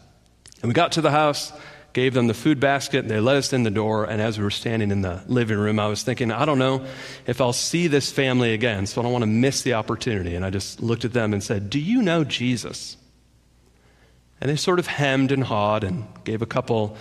And 0.62 0.68
we 0.68 0.74
got 0.74 0.92
to 0.92 1.00
the 1.00 1.10
house, 1.10 1.52
gave 1.98 2.14
them 2.14 2.28
the 2.28 2.34
food 2.34 2.60
basket, 2.60 3.00
and 3.00 3.10
they 3.10 3.18
let 3.18 3.36
us 3.36 3.52
in 3.52 3.64
the 3.64 3.72
door, 3.72 4.04
and 4.04 4.22
as 4.22 4.38
we 4.38 4.44
were 4.44 4.52
standing 4.52 4.92
in 4.92 5.02
the 5.02 5.20
living 5.26 5.58
room, 5.58 5.80
I 5.80 5.88
was 5.88 6.04
thinking, 6.04 6.30
I 6.30 6.44
don't 6.44 6.60
know 6.60 6.86
if 7.26 7.40
I'll 7.40 7.52
see 7.52 7.88
this 7.88 8.12
family 8.12 8.54
again, 8.54 8.86
so 8.86 9.00
I 9.00 9.02
don't 9.02 9.10
want 9.10 9.22
to 9.22 9.26
miss 9.26 9.62
the 9.62 9.74
opportunity. 9.74 10.36
And 10.36 10.44
I 10.44 10.50
just 10.50 10.80
looked 10.80 11.04
at 11.04 11.12
them 11.12 11.32
and 11.32 11.42
said, 11.42 11.70
Do 11.70 11.80
you 11.80 12.00
know 12.00 12.22
Jesus? 12.22 12.96
And 14.40 14.48
they 14.48 14.54
sort 14.54 14.78
of 14.78 14.86
hemmed 14.86 15.32
and 15.32 15.42
hawed 15.42 15.82
and 15.82 16.06
gave 16.22 16.40
a 16.40 16.46
couple, 16.46 16.96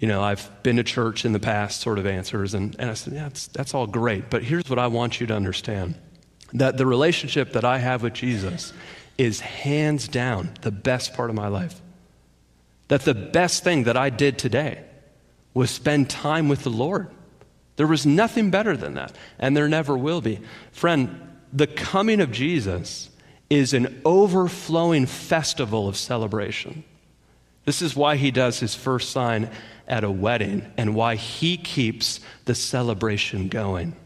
you 0.00 0.08
know, 0.08 0.20
I've 0.20 0.50
been 0.64 0.78
to 0.78 0.82
church 0.82 1.24
in 1.24 1.32
the 1.32 1.38
past 1.38 1.80
sort 1.80 2.00
of 2.00 2.04
answers. 2.04 2.54
And, 2.54 2.74
and 2.80 2.90
I 2.90 2.94
said, 2.94 3.12
yeah, 3.12 3.22
that's, 3.28 3.46
that's 3.46 3.72
all 3.72 3.86
great. 3.86 4.30
But 4.30 4.42
here's 4.42 4.68
what 4.68 4.80
I 4.80 4.88
want 4.88 5.20
you 5.20 5.28
to 5.28 5.34
understand 5.36 5.94
that 6.54 6.76
the 6.76 6.86
relationship 6.86 7.52
that 7.52 7.64
I 7.64 7.78
have 7.78 8.02
with 8.02 8.14
Jesus 8.14 8.72
is 9.16 9.38
hands 9.38 10.08
down 10.08 10.50
the 10.62 10.72
best 10.72 11.14
part 11.14 11.30
of 11.30 11.36
my 11.36 11.46
life. 11.46 11.80
That 12.88 13.02
the 13.02 13.14
best 13.14 13.64
thing 13.64 13.84
that 13.84 13.96
I 13.96 14.10
did 14.10 14.38
today 14.38 14.84
was 15.54 15.70
spend 15.70 16.10
time 16.10 16.48
with 16.48 16.64
the 16.64 16.70
Lord. 16.70 17.08
There 17.76 17.86
was 17.86 18.06
nothing 18.06 18.50
better 18.50 18.76
than 18.76 18.94
that, 18.94 19.12
and 19.38 19.56
there 19.56 19.68
never 19.68 19.96
will 19.96 20.20
be. 20.20 20.40
Friend, 20.72 21.20
the 21.52 21.66
coming 21.66 22.20
of 22.20 22.30
Jesus 22.30 23.10
is 23.50 23.72
an 23.72 24.02
overflowing 24.04 25.06
festival 25.06 25.88
of 25.88 25.96
celebration. 25.96 26.84
This 27.64 27.82
is 27.82 27.96
why 27.96 28.16
he 28.16 28.30
does 28.30 28.60
his 28.60 28.74
first 28.74 29.10
sign 29.10 29.50
at 29.86 30.04
a 30.04 30.10
wedding 30.10 30.70
and 30.76 30.94
why 30.94 31.16
he 31.16 31.56
keeps 31.56 32.20
the 32.44 32.54
celebration 32.54 33.48
going. 33.48 33.96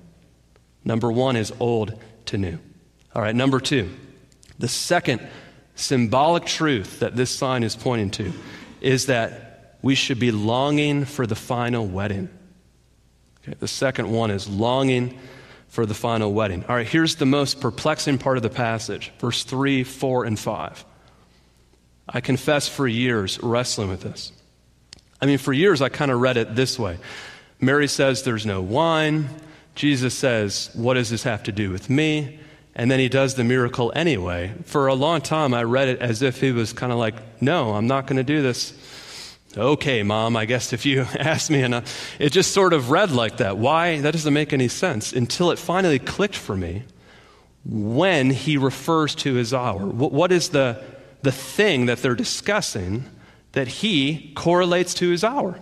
Number 0.84 1.10
one 1.10 1.36
is 1.36 1.52
old 1.58 2.00
to 2.26 2.38
new. 2.38 2.58
All 3.14 3.22
right, 3.22 3.34
number 3.34 3.60
two, 3.60 3.90
the 4.58 4.68
second 4.68 5.26
symbolic 5.74 6.44
truth 6.44 7.00
that 7.00 7.16
this 7.16 7.30
sign 7.30 7.62
is 7.62 7.76
pointing 7.76 8.10
to 8.10 8.32
is 8.80 9.06
that 9.06 9.76
we 9.82 9.94
should 9.94 10.18
be 10.18 10.32
longing 10.32 11.04
for 11.04 11.26
the 11.26 11.34
final 11.34 11.86
wedding. 11.86 12.28
Okay, 13.42 13.54
the 13.58 13.68
second 13.68 14.10
one 14.10 14.30
is 14.30 14.48
longing 14.48 15.18
for 15.68 15.86
the 15.86 15.94
final 15.94 16.32
wedding. 16.32 16.64
All 16.68 16.76
right, 16.76 16.86
here's 16.86 17.16
the 17.16 17.26
most 17.26 17.60
perplexing 17.60 18.18
part 18.18 18.36
of 18.36 18.42
the 18.42 18.50
passage 18.50 19.12
verse 19.18 19.44
3, 19.44 19.84
4, 19.84 20.24
and 20.24 20.38
5. 20.38 20.84
I 22.08 22.20
confess 22.20 22.68
for 22.68 22.88
years 22.88 23.38
wrestling 23.42 23.88
with 23.88 24.00
this. 24.00 24.32
I 25.20 25.26
mean, 25.26 25.38
for 25.38 25.52
years 25.52 25.82
I 25.82 25.88
kind 25.88 26.10
of 26.10 26.20
read 26.20 26.36
it 26.36 26.54
this 26.54 26.78
way 26.78 26.98
Mary 27.60 27.88
says 27.88 28.22
there's 28.22 28.46
no 28.46 28.60
wine. 28.60 29.28
Jesus 29.74 30.14
says, 30.14 30.70
What 30.74 30.94
does 30.94 31.10
this 31.10 31.22
have 31.22 31.44
to 31.44 31.52
do 31.52 31.70
with 31.70 31.88
me? 31.90 32.40
And 32.78 32.90
then 32.90 33.00
he 33.00 33.10
does 33.10 33.34
the 33.34 33.44
miracle 33.44 33.92
anyway. 33.94 34.54
For 34.64 34.86
a 34.86 34.94
long 34.94 35.20
time, 35.20 35.52
I 35.52 35.64
read 35.64 35.88
it 35.88 35.98
as 36.00 36.22
if 36.22 36.40
he 36.40 36.52
was 36.52 36.72
kind 36.72 36.92
of 36.92 36.98
like, 36.98 37.42
No, 37.42 37.74
I'm 37.74 37.86
not 37.86 38.06
going 38.06 38.16
to 38.16 38.24
do 38.24 38.40
this 38.40 38.72
okay, 39.56 40.02
mom, 40.02 40.36
I 40.36 40.44
guess 40.44 40.72
if 40.72 40.86
you 40.86 41.00
ask 41.18 41.50
me. 41.50 41.62
And 41.62 41.74
uh, 41.74 41.82
it 42.18 42.30
just 42.30 42.52
sort 42.52 42.72
of 42.72 42.90
read 42.90 43.10
like 43.10 43.38
that. 43.38 43.58
Why? 43.58 44.00
That 44.00 44.12
doesn't 44.12 44.32
make 44.32 44.52
any 44.52 44.68
sense 44.68 45.12
until 45.12 45.50
it 45.50 45.58
finally 45.58 45.98
clicked 45.98 46.36
for 46.36 46.56
me 46.56 46.84
when 47.64 48.30
he 48.30 48.56
refers 48.56 49.14
to 49.16 49.34
his 49.34 49.52
hour. 49.52 49.84
what, 49.86 50.12
what 50.12 50.32
is 50.32 50.50
the, 50.50 50.82
the 51.22 51.32
thing 51.32 51.86
that 51.86 51.98
they're 51.98 52.14
discussing 52.14 53.04
that 53.52 53.68
he 53.68 54.32
correlates 54.34 54.94
to 54.94 55.10
his 55.10 55.24
hour? 55.24 55.58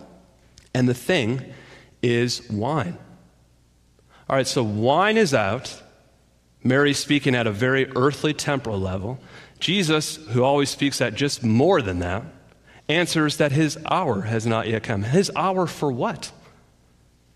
And 0.74 0.88
the 0.88 0.94
thing 0.94 1.52
is 2.02 2.48
wine. 2.50 2.98
All 4.28 4.36
right, 4.36 4.46
so 4.46 4.62
wine 4.62 5.16
is 5.16 5.32
out. 5.32 5.82
Mary's 6.66 6.98
speaking 6.98 7.34
at 7.34 7.46
a 7.46 7.52
very 7.52 7.90
earthly 7.96 8.34
temporal 8.34 8.78
level. 8.78 9.18
Jesus, 9.58 10.16
who 10.16 10.42
always 10.42 10.70
speaks 10.70 11.00
at 11.00 11.14
just 11.14 11.42
more 11.42 11.80
than 11.80 12.00
that, 12.00 12.24
answers 12.88 13.36
that 13.38 13.52
his 13.52 13.78
hour 13.86 14.22
has 14.22 14.46
not 14.46 14.68
yet 14.68 14.82
come. 14.82 15.02
His 15.02 15.30
hour 15.34 15.66
for 15.66 15.90
what? 15.90 16.32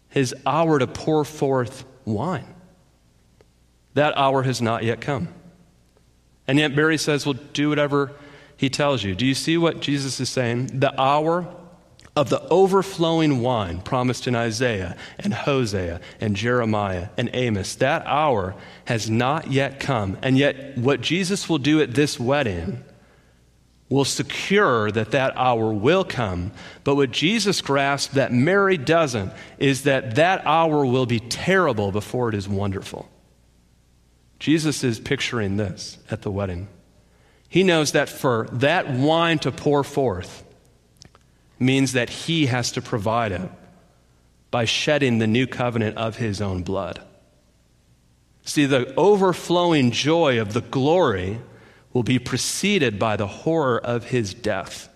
His 0.09 0.35
hour 0.45 0.79
to 0.79 0.87
pour 0.87 1.25
forth 1.25 1.85
wine. 2.05 2.47
That 3.95 4.16
hour 4.16 4.43
has 4.43 4.61
not 4.61 4.85
yet 4.85 5.01
come. 5.01 5.29
And 6.47 6.59
yet 6.59 6.75
Mary 6.75 6.99
says, 6.99 7.27
Well, 7.27 7.38
do 7.53 7.69
whatever 7.69 8.12
he 8.57 8.69
tells 8.69 9.03
you. 9.03 9.14
Do 9.14 9.25
you 9.25 9.35
see 9.35 9.57
what 9.57 9.81
Jesus 9.81 10.21
is 10.21 10.29
saying? 10.29 10.81
The 10.81 11.01
hour 11.01 11.55
of 12.16 12.29
the 12.29 12.40
overflowing 12.49 13.40
wine 13.40 13.81
promised 13.81 14.27
in 14.27 14.35
Isaiah 14.35 14.96
and 15.18 15.33
Hosea 15.33 16.01
and 16.20 16.35
Jeremiah 16.35 17.09
and 17.16 17.31
Amos, 17.33 17.77
that 17.77 18.05
hour 18.07 18.55
has 18.87 19.09
not 19.09 19.51
yet 19.51 19.81
come. 19.81 20.18
And 20.23 20.37
yet, 20.37 20.77
what 20.77 21.01
Jesus 21.01 21.49
will 21.49 21.59
do 21.59 21.81
at 21.81 21.94
this 21.94 22.18
wedding 22.18 22.83
will 23.88 24.05
secure 24.05 24.90
that 24.90 25.12
that 25.12 25.37
hour 25.37 25.73
will 25.73 26.05
come. 26.05 26.53
But 26.85 26.94
what 26.94 27.11
Jesus 27.11 27.61
grasped 27.61 28.14
that 28.14 28.33
Mary 28.33 28.77
doesn't 28.77 29.33
is 29.59 29.83
that 29.83 30.14
that 30.14 30.46
hour 30.46 30.87
will 30.87 31.07
be 31.07 31.20
terrible 31.20 31.90
before 31.90 32.29
it 32.29 32.35
is 32.35 32.49
wonderful. 32.49 33.09
Jesus 34.38 34.83
is 34.85 34.99
picturing 34.99 35.57
this 35.57 35.99
at 36.11 36.23
the 36.23 36.31
wedding. 36.31 36.68
He 37.49 37.64
knows 37.64 37.92
that 37.92 38.09
for 38.09 38.49
that 38.53 38.90
wine 38.90 39.40
to 39.40 39.53
pour 39.53 39.83
forth 39.83 40.44
means 41.61 41.92
that 41.92 42.11
he 42.11 42.46
has 42.46 42.73
to 42.73 42.83
provide 42.83 43.33
it 43.33 43.51
by 44.51 44.64
shedding 44.64 45.18
the 45.18 45.27
new 45.27 45.46
covenant 45.46 45.96
of 45.96 46.16
his 46.16 46.40
own 46.40 46.62
blood. 46.62 47.01
See, 48.44 48.66
the 48.66 48.92
overflowing 48.96 49.92
joy 49.92 50.40
of 50.40 50.55
the 50.55 50.62
glory 50.62 51.38
will 51.92 52.03
be 52.03 52.18
preceded 52.18 52.99
by 52.99 53.16
the 53.16 53.27
horror 53.27 53.79
of 53.79 54.05
his 54.05 54.35
death. 54.35 54.88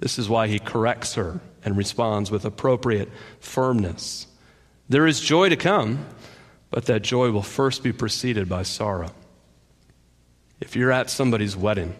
This 0.00 0.18
is 0.18 0.28
why 0.28 0.48
he 0.48 0.58
corrects 0.58 1.14
her 1.14 1.40
and 1.64 1.76
responds 1.76 2.30
with 2.30 2.44
appropriate 2.44 3.08
firmness. 3.40 4.26
There 4.88 5.06
is 5.06 5.20
joy 5.20 5.48
to 5.48 5.56
come, 5.56 6.06
but 6.70 6.86
that 6.86 7.02
joy 7.02 7.30
will 7.30 7.42
first 7.42 7.82
be 7.82 7.92
preceded 7.92 8.48
by 8.48 8.64
sorrow. 8.64 9.10
If 10.60 10.76
you're 10.76 10.92
at 10.92 11.10
somebody's 11.10 11.56
wedding, 11.56 11.94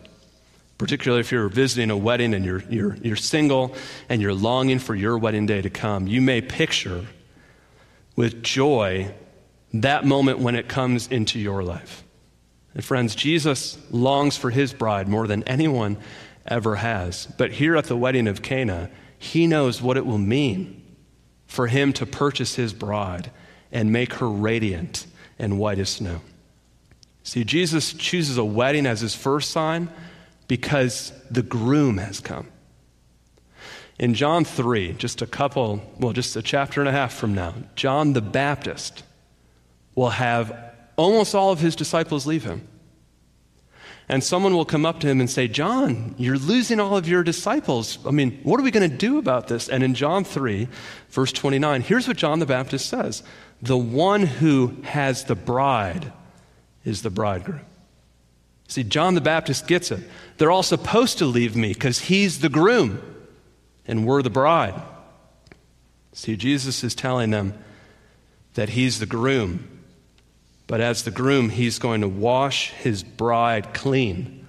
particularly 0.79 1.21
if 1.21 1.33
you're 1.33 1.49
visiting 1.49 1.91
a 1.91 1.97
wedding 1.97 2.35
and 2.35 2.45
you're, 2.45 2.63
you're, 2.69 2.97
you're 2.97 3.17
single 3.17 3.75
and 4.09 4.21
you're 4.21 4.35
longing 4.35 4.79
for 4.79 4.95
your 4.95 5.17
wedding 5.17 5.47
day 5.47 5.63
to 5.63 5.71
come, 5.71 6.07
you 6.07 6.21
may 6.21 6.41
picture 6.41 7.07
with 8.15 8.43
joy 8.43 9.13
that 9.73 10.05
moment 10.05 10.39
when 10.39 10.55
it 10.55 10.69
comes 10.69 11.07
into 11.09 11.39
your 11.39 11.63
life. 11.63 12.05
And 12.75 12.85
friends, 12.85 13.15
Jesus 13.15 13.79
longs 13.91 14.37
for 14.37 14.51
his 14.51 14.73
bride 14.73 15.09
more 15.09 15.27
than 15.27 15.43
anyone 15.45 15.97
ever 16.47 16.77
has. 16.77 17.27
But 17.39 17.53
here 17.53 17.77
at 17.77 17.85
the 17.85 17.97
wedding 17.97 18.29
of 18.29 18.43
Cana, 18.43 18.91
he 19.19 19.47
knows 19.47 19.81
what 19.81 19.97
it 19.97 20.05
will 20.05 20.19
mean 20.19 20.83
for 21.47 21.67
him 21.69 21.93
to 21.95 22.07
purchase 22.07 22.55
his 22.55 22.73
bride 22.73 23.31
and 23.73 23.93
make 23.93 24.15
her 24.15 24.29
radiant 24.29 25.07
and 25.39 25.59
white 25.59 25.79
as 25.79 25.89
snow. 25.89 26.21
See, 27.23 27.45
Jesus 27.45 27.93
chooses 27.93 28.37
a 28.39 28.45
wedding 28.45 28.87
as 28.87 29.01
his 29.01 29.15
first 29.15 29.51
sign 29.51 29.89
because 30.49 31.13
the 31.31 31.43
groom 31.43 31.99
has 31.99 32.21
come. 32.21 32.49
In 33.99 34.15
John 34.15 34.45
3, 34.45 34.93
just 34.93 35.23
a 35.23 35.27
couple, 35.27 35.83
well, 35.99 36.13
just 36.13 36.37
a 36.37 36.43
chapter 36.43 36.81
and 36.81 36.89
a 36.89 36.93
half 36.93 37.15
from 37.15 37.35
now, 37.35 37.55
John 37.75 38.13
the 38.13 38.21
Baptist 38.21 39.03
will 39.95 40.11
have 40.11 40.55
almost 40.97 41.35
all 41.35 41.51
of 41.51 41.61
his 41.61 41.75
disciples 41.75 42.27
leave 42.27 42.45
him. 42.45 42.69
And 44.09 44.23
someone 44.23 44.55
will 44.55 44.65
come 44.65 44.87
up 44.87 45.01
to 45.01 45.09
him 45.09 45.19
and 45.19 45.29
say, 45.29 45.49
John, 45.49 46.15
you're 46.17 46.39
losing 46.39 46.79
all 46.79 46.97
of 46.97 47.09
your 47.09 47.25
disciples. 47.25 47.99
I 48.07 48.13
mean, 48.13 48.39
what 48.45 48.61
are 48.61 48.63
we 48.63 48.71
going 48.71 48.89
to 48.89 48.97
do 48.97 49.19
about 49.19 49.49
this? 49.49 49.69
And 49.69 49.83
in 49.83 49.95
John 49.95 50.23
3, 50.23 50.69
verse 51.09 51.33
29, 51.33 51.81
here's 51.81 52.07
what 52.07 52.17
John 52.17 52.39
the 52.39 52.47
Baptist 52.47 52.89
says 52.89 53.25
The 53.63 53.77
one 53.77 54.23
who 54.23 54.77
has 54.85 55.25
the 55.25 55.35
bride 55.35 56.13
is 56.85 57.03
the 57.03 57.11
bridegroom. 57.11 57.63
See, 58.69 58.85
John 58.85 59.15
the 59.15 59.21
Baptist 59.21 59.67
gets 59.67 59.91
it. 59.91 60.01
They're 60.39 60.51
all 60.51 60.63
supposed 60.63 61.19
to 61.19 61.27
leave 61.27 61.55
me 61.57 61.73
because 61.73 62.01
he's 62.01 62.41
the 62.41 62.49
groom 62.49 63.01
and 63.87 64.07
we're 64.07 64.23
the 64.23 64.31
bride. 64.31 64.81
See, 66.13 66.37
Jesus 66.37 66.83
is 66.83 66.95
telling 66.95 67.31
them 67.31 67.55
that 68.55 68.71
he's 68.71 68.99
the 68.99 69.07
groom 69.07 69.77
but 70.67 70.81
as 70.81 71.03
the 71.03 71.11
groom, 71.11 71.51
he's 71.51 71.79
going 71.79 72.01
to 72.01 72.09
wash 72.09 72.71
his 72.71 73.03
bride 73.03 73.73
clean 73.73 74.47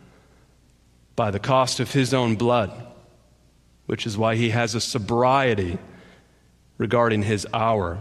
by 1.15 1.31
the 1.31 1.39
cost 1.39 1.79
of 1.79 1.91
his 1.91 2.13
own 2.13 2.35
blood, 2.35 2.71
which 3.85 4.05
is 4.05 4.17
why 4.17 4.35
he 4.35 4.49
has 4.49 4.75
a 4.75 4.81
sobriety 4.81 5.77
regarding 6.77 7.23
his 7.23 7.45
hour. 7.53 7.99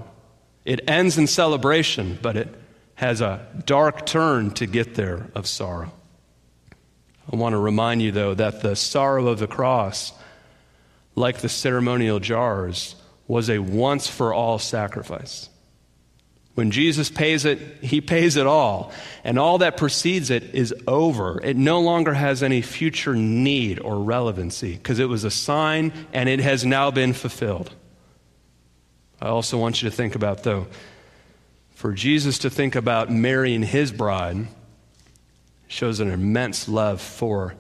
It 0.65 0.89
ends 0.89 1.19
in 1.19 1.27
celebration, 1.27 2.19
but 2.23 2.37
it 2.37 2.49
has 2.95 3.21
a 3.21 3.47
dark 3.67 4.07
turn 4.07 4.51
to 4.53 4.67
get 4.67 4.95
there 4.95 5.31
of 5.35 5.47
sorrow. 5.47 5.93
I 7.33 7.37
want 7.37 7.55
to 7.55 7.59
remind 7.59 8.03
you, 8.03 8.13
though, 8.13 8.35
that 8.35 8.63
the 8.63 8.77
sorrow 8.77 9.29
of 9.29 9.39
the 9.39 9.47
cross, 9.47 10.13
like 11.15 11.39
the 11.39 11.49
ceremonial 11.49 12.21
jars, 12.21 12.95
was 13.27 13.51
a 13.51 13.59
once 13.59 14.07
for 14.07 14.33
all 14.33 14.59
sacrifice. 14.59 15.49
When 16.55 16.71
Jesus 16.71 17.11
pays 17.11 17.45
it, 17.45 17.59
he 17.83 18.01
pays 18.01 18.37
it 18.37 18.47
all. 18.47 18.91
And 19.25 19.39
all 19.39 19.59
that 19.59 19.77
precedes 19.77 20.31
it 20.31 20.55
is 20.55 20.75
over. 20.87 21.39
It 21.43 21.57
no 21.57 21.81
longer 21.81 22.15
has 22.15 22.43
any 22.43 22.63
future 22.63 23.15
need 23.15 23.79
or 23.79 23.99
relevancy 23.99 24.73
because 24.73 24.99
it 24.99 25.09
was 25.09 25.25
a 25.25 25.31
sign 25.31 25.93
and 26.15 26.31
it 26.31 26.41
has 26.41 26.65
now 26.65 26.91
been 26.91 27.13
fulfilled. 27.13 27.75
I 29.21 29.29
also 29.29 29.59
want 29.59 29.83
you 29.83 29.91
to 29.91 29.95
think 29.95 30.15
about, 30.15 30.45
though, 30.45 30.67
for 31.75 31.93
Jesus 31.93 32.39
to 32.39 32.49
think 32.49 32.75
about 32.75 33.11
marrying 33.11 33.63
his 33.63 33.93
bride 33.93 34.47
shows 35.69 36.01
an 36.01 36.11
immense 36.11 36.69
love 36.69 37.01
for 37.01 37.55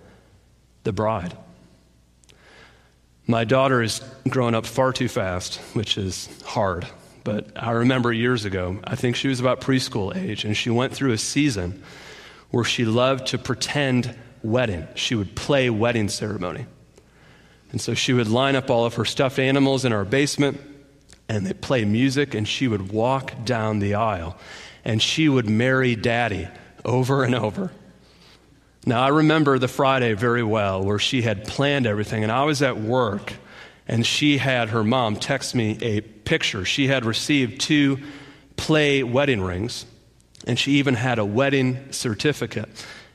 the 0.84 0.92
bride. 0.92 1.36
My 3.26 3.44
daughter 3.44 3.82
is 3.82 4.00
growing 4.28 4.54
up 4.54 4.66
far 4.66 4.92
too 4.92 5.08
fast, 5.08 5.56
which 5.74 5.98
is 5.98 6.28
hard. 6.44 6.86
But 7.24 7.60
I 7.60 7.72
remember 7.72 8.12
years 8.12 8.44
ago, 8.44 8.78
I 8.84 8.94
think 8.94 9.16
she 9.16 9.26
was 9.26 9.40
about 9.40 9.60
preschool 9.60 10.14
age, 10.14 10.44
and 10.44 10.56
she 10.56 10.70
went 10.70 10.94
through 10.94 11.10
a 11.10 11.18
season 11.18 11.82
where 12.50 12.62
she 12.62 12.84
loved 12.84 13.26
to 13.28 13.38
pretend 13.38 14.16
wedding. 14.44 14.86
She 14.94 15.16
would 15.16 15.34
play 15.34 15.68
wedding 15.68 16.08
ceremony. 16.08 16.66
And 17.72 17.80
so 17.80 17.94
she 17.94 18.12
would 18.12 18.28
line 18.28 18.54
up 18.54 18.70
all 18.70 18.84
of 18.84 18.94
her 18.94 19.04
stuffed 19.04 19.40
animals 19.40 19.84
in 19.84 19.92
our 19.92 20.04
basement, 20.04 20.60
and 21.28 21.44
they'd 21.44 21.60
play 21.60 21.84
music, 21.84 22.32
and 22.32 22.46
she 22.46 22.68
would 22.68 22.92
walk 22.92 23.44
down 23.44 23.80
the 23.80 23.96
aisle, 23.96 24.38
and 24.84 25.02
she 25.02 25.28
would 25.28 25.50
marry 25.50 25.96
daddy 25.96 26.46
over 26.84 27.24
and 27.24 27.34
over. 27.34 27.72
Now, 28.88 29.02
I 29.02 29.08
remember 29.08 29.58
the 29.58 29.66
Friday 29.66 30.14
very 30.14 30.44
well 30.44 30.84
where 30.84 31.00
she 31.00 31.22
had 31.22 31.44
planned 31.44 31.86
everything, 31.86 32.22
and 32.22 32.30
I 32.30 32.44
was 32.44 32.62
at 32.62 32.78
work 32.78 33.32
and 33.88 34.04
she 34.04 34.38
had 34.38 34.70
her 34.70 34.82
mom 34.82 35.16
text 35.16 35.54
me 35.54 35.78
a 35.80 36.00
picture. 36.00 36.64
She 36.64 36.88
had 36.88 37.04
received 37.04 37.60
two 37.60 37.98
play 38.56 39.02
wedding 39.02 39.40
rings, 39.40 39.86
and 40.46 40.58
she 40.58 40.72
even 40.72 40.94
had 40.94 41.18
a 41.18 41.24
wedding 41.24 41.92
certificate. 41.92 42.68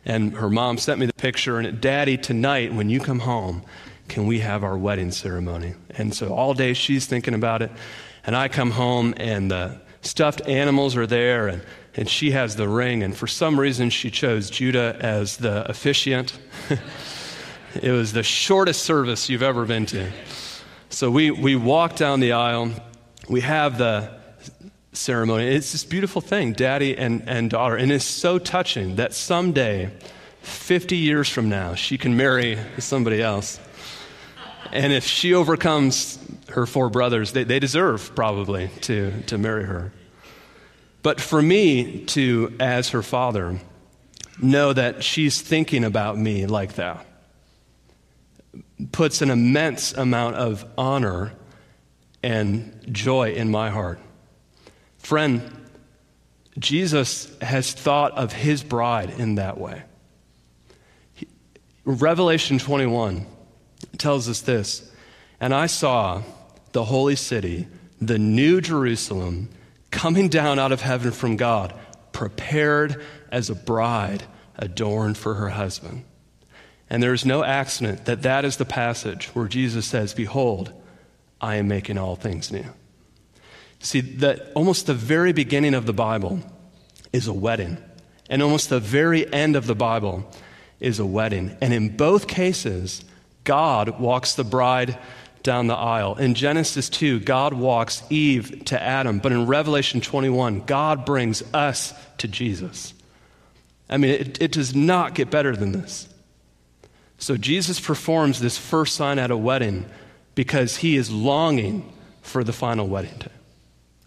And 0.06 0.34
her 0.34 0.50
mom 0.50 0.78
sent 0.78 1.00
me 1.00 1.06
the 1.06 1.14
picture, 1.14 1.60
and 1.60 1.80
Daddy, 1.82 2.18
tonight 2.18 2.74
when 2.74 2.90
you 2.90 3.00
come 3.00 3.20
home, 3.20 3.64
can 4.08 4.28
we 4.28 4.40
have 4.40 4.64
our 4.64 4.78
wedding 4.78 5.12
ceremony? 5.12 5.76
And 5.90 6.14
so 6.14 6.34
all 6.34 6.54
day 6.54 6.74
she's 6.74 7.06
thinking 7.06 7.34
about 7.34 7.62
it, 7.62 7.72
and 8.26 8.36
I 8.36 8.48
come 8.48 8.72
home, 8.72 9.14
and 9.18 9.52
the 9.52 9.80
stuffed 10.02 10.42
animals 10.48 10.96
are 10.96 11.08
there, 11.08 11.48
and, 11.48 11.62
and 11.96 12.10
she 12.10 12.32
has 12.32 12.56
the 12.56 12.68
ring, 12.68 13.04
and 13.04 13.16
for 13.16 13.28
some 13.28 13.60
reason 13.60 13.90
she 13.90 14.10
chose 14.10 14.50
Judah 14.50 14.98
as 15.00 15.38
the 15.38 15.70
officiant. 15.70 16.40
it 17.82 17.92
was 17.92 18.14
the 18.14 18.24
shortest 18.24 18.84
service 18.84 19.30
you've 19.30 19.44
ever 19.44 19.66
been 19.66 19.86
to. 19.88 20.12
So 20.90 21.10
we, 21.10 21.32
we 21.32 21.56
walk 21.56 21.96
down 21.96 22.20
the 22.20 22.34
aisle. 22.34 22.72
We 23.30 23.42
have 23.42 23.78
the 23.78 24.12
ceremony. 24.94 25.48
It's 25.48 25.72
this 25.72 25.86
beautiful 25.86 26.22
thing, 26.22 26.54
daddy 26.54 26.98
and, 26.98 27.24
and 27.28 27.50
daughter. 27.50 27.76
And 27.76 27.92
it's 27.92 28.06
so 28.06 28.40
touching 28.40 28.98
that 28.98 29.14
someday, 29.14 29.90
50 30.42 30.98
years 30.98 31.30
from 31.30 31.50
now, 31.50 31.76
she 31.76 31.98
can 31.98 32.18
marry 32.18 32.58
somebody 32.80 33.22
else. 33.22 33.60
And 34.72 34.92
if 34.92 35.06
she 35.06 35.34
overcomes 35.34 36.20
her 36.50 36.66
four 36.66 36.90
brothers, 36.90 37.34
they, 37.34 37.44
they 37.44 37.60
deserve 37.60 38.16
probably 38.16 38.70
to, 38.82 39.22
to 39.24 39.38
marry 39.38 39.66
her. 39.66 39.92
But 41.04 41.20
for 41.20 41.42
me 41.42 42.06
to, 42.06 42.56
as 42.60 42.90
her 42.90 43.02
father, 43.02 43.60
know 44.42 44.74
that 44.74 45.04
she's 45.04 45.42
thinking 45.42 45.84
about 45.84 46.18
me 46.18 46.46
like 46.46 46.74
that 46.74 47.06
puts 48.92 49.22
an 49.22 49.30
immense 49.30 49.94
amount 49.94 50.36
of 50.36 50.66
honor 50.78 51.34
and 52.24 52.80
joy 52.92 53.34
in 53.34 53.50
my 53.50 53.70
heart. 53.70 54.00
Friend, 54.98 55.42
Jesus 56.60 57.36
has 57.42 57.74
thought 57.74 58.12
of 58.14 58.34
his 58.34 58.64
bride 58.64 59.12
in 59.12 59.36
that 59.36 59.58
way. 59.58 59.84
Revelation 61.84 62.60
21 62.60 63.26
tells 63.98 64.30
us 64.30 64.42
this 64.42 64.92
And 65.40 65.54
I 65.54 65.66
saw 65.66 66.22
the 66.74 66.86
holy 66.86 67.16
city, 67.16 67.68
the 68.00 68.20
new 68.20 68.62
Jerusalem, 68.62 69.50
coming 69.92 70.30
down 70.30 70.58
out 70.58 70.72
of 70.72 70.82
heaven 70.82 71.12
from 71.12 71.36
God, 71.36 71.74
prepared 72.12 73.04
as 73.32 73.50
a 73.50 73.56
bride 73.56 74.24
adorned 74.58 75.18
for 75.18 75.36
her 75.36 75.50
husband. 75.50 76.06
And 76.90 77.02
there 77.02 77.14
is 77.14 77.26
no 77.26 77.44
accident 77.44 78.06
that 78.06 78.24
that 78.24 78.44
is 78.44 78.58
the 78.58 78.66
passage 78.66 79.28
where 79.28 79.48
Jesus 79.48 79.86
says, 79.86 80.14
Behold, 80.14 80.74
I 81.40 81.56
am 81.56 81.68
making 81.68 81.98
all 81.98 82.16
things 82.16 82.52
new. 82.52 82.66
See, 83.80 84.02
that 84.02 84.52
almost 84.56 84.86
the 84.86 84.94
very 84.94 85.34
beginning 85.34 85.74
of 85.74 85.86
the 85.86 85.94
Bible 85.94 86.40
is 87.14 87.28
a 87.28 87.34
wedding, 87.34 87.78
and 88.30 88.42
almost 88.42 88.70
the 88.70 88.80
very 88.80 89.32
end 89.34 89.56
of 89.56 89.68
the 89.68 89.76
Bible 89.76 90.30
is 90.80 91.00
a 91.00 91.06
wedding. 91.06 91.58
And 91.62 91.74
in 91.74 91.96
both 91.96 92.28
cases, 92.28 93.04
God 93.44 94.00
walks 94.00 94.36
the 94.36 94.44
bride 94.44 94.98
down 95.44 95.68
the 95.68 95.76
aisle. 95.76 96.16
In 96.16 96.34
Genesis 96.34 96.90
2, 96.90 97.20
God 97.22 97.54
walks 97.54 98.04
Eve 98.10 98.66
to 98.66 98.82
Adam, 98.82 99.20
but 99.20 99.32
in 99.32 99.48
Revelation 99.48 100.02
21, 100.02 100.62
God 100.62 101.06
brings 101.06 101.44
us 101.54 101.94
to 102.20 102.28
Jesus. 102.28 102.94
I 103.90 103.98
mean, 103.98 104.12
it, 104.12 104.42
it 104.42 104.52
does 104.52 104.76
not 104.76 105.16
get 105.16 105.30
better 105.30 105.56
than 105.56 105.72
this. 105.72 106.08
So 107.18 107.38
Jesus 107.38 107.80
performs 107.80 108.40
this 108.40 108.58
first 108.58 108.96
sign 108.96 109.20
at 109.20 109.32
a 109.32 109.38
wedding 109.38 109.86
because 110.34 110.78
he 110.78 110.96
is 110.96 111.12
longing 111.12 111.92
for 112.22 112.44
the 112.44 112.54
final 112.54 112.88
wedding 112.88 113.18
day. 113.20 113.28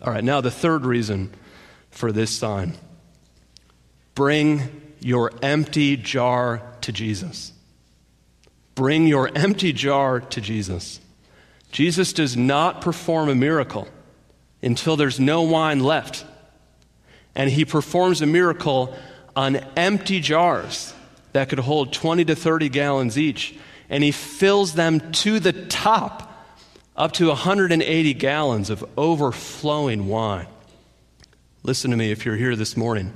All 0.02 0.12
right, 0.12 0.24
now 0.24 0.40
the 0.40 0.50
third 0.50 0.84
reason 0.84 1.32
for 1.90 2.12
this 2.12 2.30
sign 2.30 2.74
bring 4.14 4.82
your 5.00 5.32
empty 5.42 5.96
jar 5.96 6.62
to 6.80 6.92
Jesus. 6.92 7.52
Bring 8.74 9.06
your 9.06 9.30
empty 9.34 9.72
jar 9.72 10.20
to 10.20 10.40
Jesus. 10.40 11.00
Jesus 11.74 12.12
does 12.12 12.36
not 12.36 12.82
perform 12.82 13.28
a 13.28 13.34
miracle 13.34 13.88
until 14.62 14.94
there's 14.94 15.18
no 15.18 15.42
wine 15.42 15.80
left. 15.80 16.24
And 17.34 17.50
he 17.50 17.64
performs 17.64 18.22
a 18.22 18.26
miracle 18.26 18.96
on 19.34 19.56
empty 19.76 20.20
jars 20.20 20.94
that 21.32 21.48
could 21.48 21.58
hold 21.58 21.92
20 21.92 22.26
to 22.26 22.36
30 22.36 22.68
gallons 22.68 23.18
each, 23.18 23.58
and 23.90 24.04
he 24.04 24.12
fills 24.12 24.74
them 24.74 25.10
to 25.10 25.40
the 25.40 25.52
top, 25.52 26.46
up 26.96 27.10
to 27.14 27.26
180 27.26 28.14
gallons 28.14 28.70
of 28.70 28.84
overflowing 28.96 30.06
wine. 30.06 30.46
Listen 31.64 31.90
to 31.90 31.96
me 31.96 32.12
if 32.12 32.24
you're 32.24 32.36
here 32.36 32.54
this 32.54 32.76
morning 32.76 33.12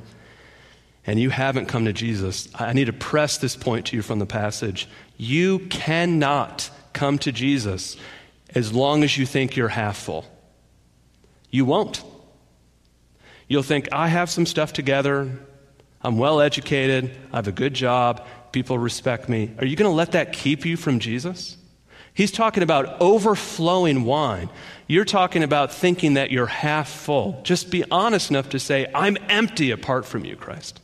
and 1.07 1.21
you 1.21 1.31
haven't 1.31 1.67
come 1.67 1.85
to 1.85 1.93
Jesus. 1.93 2.49
I 2.57 2.73
need 2.73 2.87
to 2.87 2.93
press 2.93 3.39
this 3.39 3.55
point 3.55 3.87
to 3.87 3.97
you 3.97 4.03
from 4.03 4.19
the 4.19 4.27
passage. 4.27 4.89
You 5.17 5.61
cannot 5.61 6.71
come 6.93 7.19
to 7.19 7.31
Jesus 7.31 7.97
as 8.55 8.73
long 8.73 9.05
as 9.05 9.17
you 9.17 9.27
think 9.27 9.57
you're 9.57 9.69
half 9.69 9.97
full. 9.97 10.25
You 11.51 11.65
won't. 11.65 12.03
You'll 13.47 13.63
think, 13.63 13.89
I 13.93 14.09
have 14.09 14.31
some 14.31 14.47
stuff 14.47 14.73
together. 14.73 15.31
I'm 16.03 16.19
well 16.19 16.41
educated. 16.41 17.11
I 17.33 17.37
have 17.37 17.49
a 17.49 17.53
good 17.53 17.75
job. 17.75 18.27
People 18.53 18.79
respect 18.79 19.29
me. 19.29 19.55
Are 19.59 19.67
you 19.67 19.77
going 19.77 19.91
to 19.91 19.97
let 19.97 20.13
that 20.13 20.33
keep 20.33 20.65
you 20.65 20.77
from 20.77 20.99
Jesus? 20.99 21.57
He's 22.15 22.33
talking 22.33 22.63
about 22.63 23.01
overflowing 23.01 24.05
wine. 24.05 24.51
You're 24.87 25.05
talking 25.05 25.43
about 25.43 25.73
thinking 25.73 26.15
that 26.15 26.31
you're 26.31 26.47
half 26.47 26.89
full. 26.89 27.41
Just 27.45 27.71
be 27.71 27.85
honest 27.91 28.31
enough 28.31 28.49
to 28.51 28.59
say, 28.59 28.91
I'm 28.95 29.17
empty 29.29 29.71
apart 29.71 30.05
from 30.05 30.25
you, 30.25 30.35
Christ. 30.35 30.81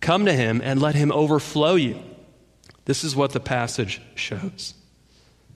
Come 0.00 0.24
to 0.26 0.32
him 0.32 0.60
and 0.64 0.80
let 0.80 0.94
him 0.94 1.12
overflow 1.12 1.76
you. 1.76 2.02
This 2.86 3.04
is 3.04 3.14
what 3.14 3.32
the 3.32 3.40
passage 3.40 4.00
shows. 4.14 4.74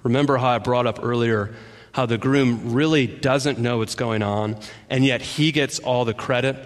Remember 0.06 0.36
how 0.36 0.50
I 0.50 0.58
brought 0.58 0.86
up 0.86 1.00
earlier 1.02 1.52
how 1.90 2.06
the 2.06 2.16
groom 2.16 2.74
really 2.74 3.08
doesn't 3.08 3.58
know 3.58 3.78
what's 3.78 3.96
going 3.96 4.22
on, 4.22 4.56
and 4.88 5.04
yet 5.04 5.20
he 5.20 5.50
gets 5.50 5.80
all 5.80 6.04
the 6.04 6.14
credit? 6.14 6.56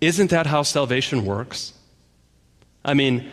Isn't 0.00 0.30
that 0.30 0.46
how 0.46 0.62
salvation 0.62 1.24
works? 1.24 1.74
I 2.84 2.94
mean, 2.94 3.30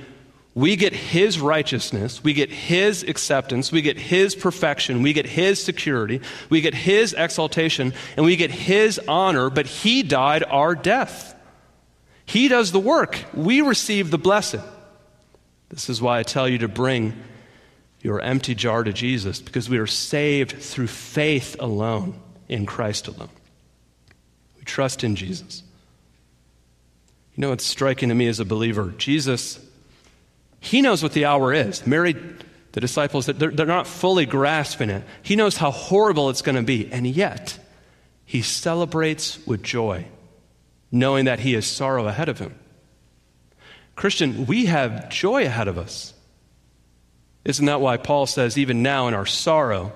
we 0.54 0.76
get 0.76 0.94
his 0.94 1.40
righteousness, 1.40 2.24
we 2.24 2.34
get 2.34 2.52
his 2.52 3.02
acceptance, 3.02 3.72
we 3.72 3.82
get 3.82 3.98
his 3.98 4.36
perfection, 4.36 5.02
we 5.02 5.14
get 5.14 5.26
his 5.26 5.64
security, 5.64 6.22
we 6.52 6.62
get 6.62 6.76
his 6.76 7.14
exaltation, 7.18 7.94
and 8.18 8.26
we 8.26 8.36
get 8.36 8.52
his 8.52 9.00
honor, 9.08 9.50
but 9.50 9.66
he 9.66 10.04
died 10.04 10.44
our 10.44 10.76
death. 10.76 11.34
He 12.26 12.50
does 12.50 12.72
the 12.72 12.80
work. 12.80 13.18
We 13.34 13.62
receive 13.62 14.12
the 14.12 14.20
blessing. 14.20 14.62
This 15.70 15.90
is 15.90 16.04
why 16.04 16.20
I 16.20 16.24
tell 16.24 16.48
you 16.48 16.60
to 16.60 16.68
bring 16.68 17.14
your 18.02 18.22
empty 18.22 18.56
jar 18.56 18.84
to 18.84 18.94
Jesus 18.94 19.42
because 19.42 19.70
we 19.70 19.78
are 19.78 19.88
saved 19.88 20.54
through 20.54 20.88
faith 20.88 21.56
alone 21.60 22.20
in 22.48 22.66
Christ 22.66 23.08
alone. 23.08 23.30
We 24.58 24.64
trust 24.64 25.04
in 25.04 25.16
Jesus. 25.16 25.64
You 27.36 27.42
know, 27.42 27.52
it's 27.52 27.66
striking 27.66 28.10
to 28.10 28.16
me 28.16 28.28
as 28.28 28.40
a 28.40 28.46
believer. 28.46 28.94
Jesus, 28.98 29.60
He 30.60 30.82
knows 30.82 31.04
what 31.04 31.14
the 31.14 31.26
hour 31.26 31.54
is. 31.54 31.86
Mary, 31.86 32.16
the 32.72 32.82
disciples, 32.82 33.26
they're, 33.26 33.52
they're 33.52 33.66
not 33.66 33.88
fully 33.88 34.26
grasping 34.26 34.90
it. 34.90 35.04
He 35.24 35.36
knows 35.36 35.58
how 35.58 35.72
horrible 35.72 36.30
it's 36.30 36.42
going 36.42 36.56
to 36.56 36.64
be. 36.64 36.92
And 36.92 37.08
yet, 37.08 37.58
He 38.26 38.42
celebrates 38.42 39.46
with 39.46 39.64
joy, 39.64 40.08
knowing 40.92 41.26
that 41.26 41.40
He 41.40 41.54
has 41.54 41.66
sorrow 41.66 42.08
ahead 42.08 42.30
of 42.30 42.40
Him. 42.40 42.56
Christian, 43.96 44.46
we 44.46 44.66
have 44.68 45.10
joy 45.10 45.46
ahead 45.46 45.68
of 45.68 45.78
us. 45.78 46.14
Isn't 47.46 47.66
that 47.66 47.82
why 47.82 47.98
Paul 47.98 48.26
says, 48.26 48.58
even 48.58 48.84
now 48.84 49.08
in 49.08 49.14
our 49.14 49.26
sorrow, 49.26 49.94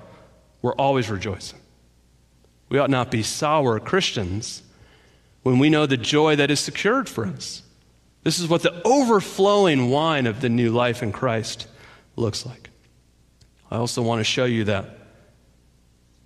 we're 0.62 0.76
always 0.76 1.10
rejoicing? 1.10 1.60
We 2.70 2.80
ought 2.80 2.90
not 2.90 3.12
be 3.12 3.24
sour 3.24 3.80
Christians 3.80 4.64
when 5.44 5.60
we 5.60 5.70
know 5.70 5.86
the 5.86 5.98
joy 5.98 6.38
that 6.38 6.50
is 6.50 6.60
secured 6.60 7.08
for 7.08 7.26
us. 7.26 7.62
This 8.24 8.40
is 8.40 8.48
what 8.48 8.64
the 8.64 8.82
overflowing 8.86 9.90
wine 9.90 10.26
of 10.26 10.40
the 10.40 10.50
new 10.50 10.72
life 10.72 11.04
in 11.04 11.12
Christ 11.12 11.68
looks 12.16 12.46
like. 12.46 12.70
I 13.70 13.78
also 13.78 14.02
want 14.02 14.20
to 14.20 14.24
show 14.24 14.46
you 14.46 14.64
that 14.66 14.98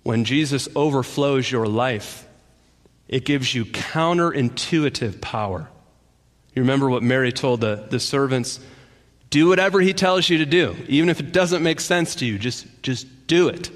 when 0.04 0.24
Jesus 0.24 0.68
overflows 0.76 1.50
your 1.50 1.66
life, 1.66 2.26
it 3.08 3.24
gives 3.24 3.54
you 3.54 3.64
counterintuitive 3.64 5.20
power. 5.20 5.68
You 6.54 6.62
remember 6.62 6.88
what 6.88 7.02
Mary 7.02 7.32
told 7.32 7.60
the, 7.60 7.86
the 7.90 8.00
servants? 8.00 8.60
Do 9.30 9.48
whatever 9.48 9.80
he 9.80 9.92
tells 9.92 10.28
you 10.28 10.38
to 10.38 10.46
do, 10.46 10.76
even 10.88 11.08
if 11.08 11.20
it 11.20 11.32
doesn't 11.32 11.62
make 11.62 11.80
sense 11.80 12.16
to 12.16 12.26
you, 12.26 12.38
just, 12.38 12.66
just 12.82 13.26
do 13.26 13.48
it. 13.48 13.70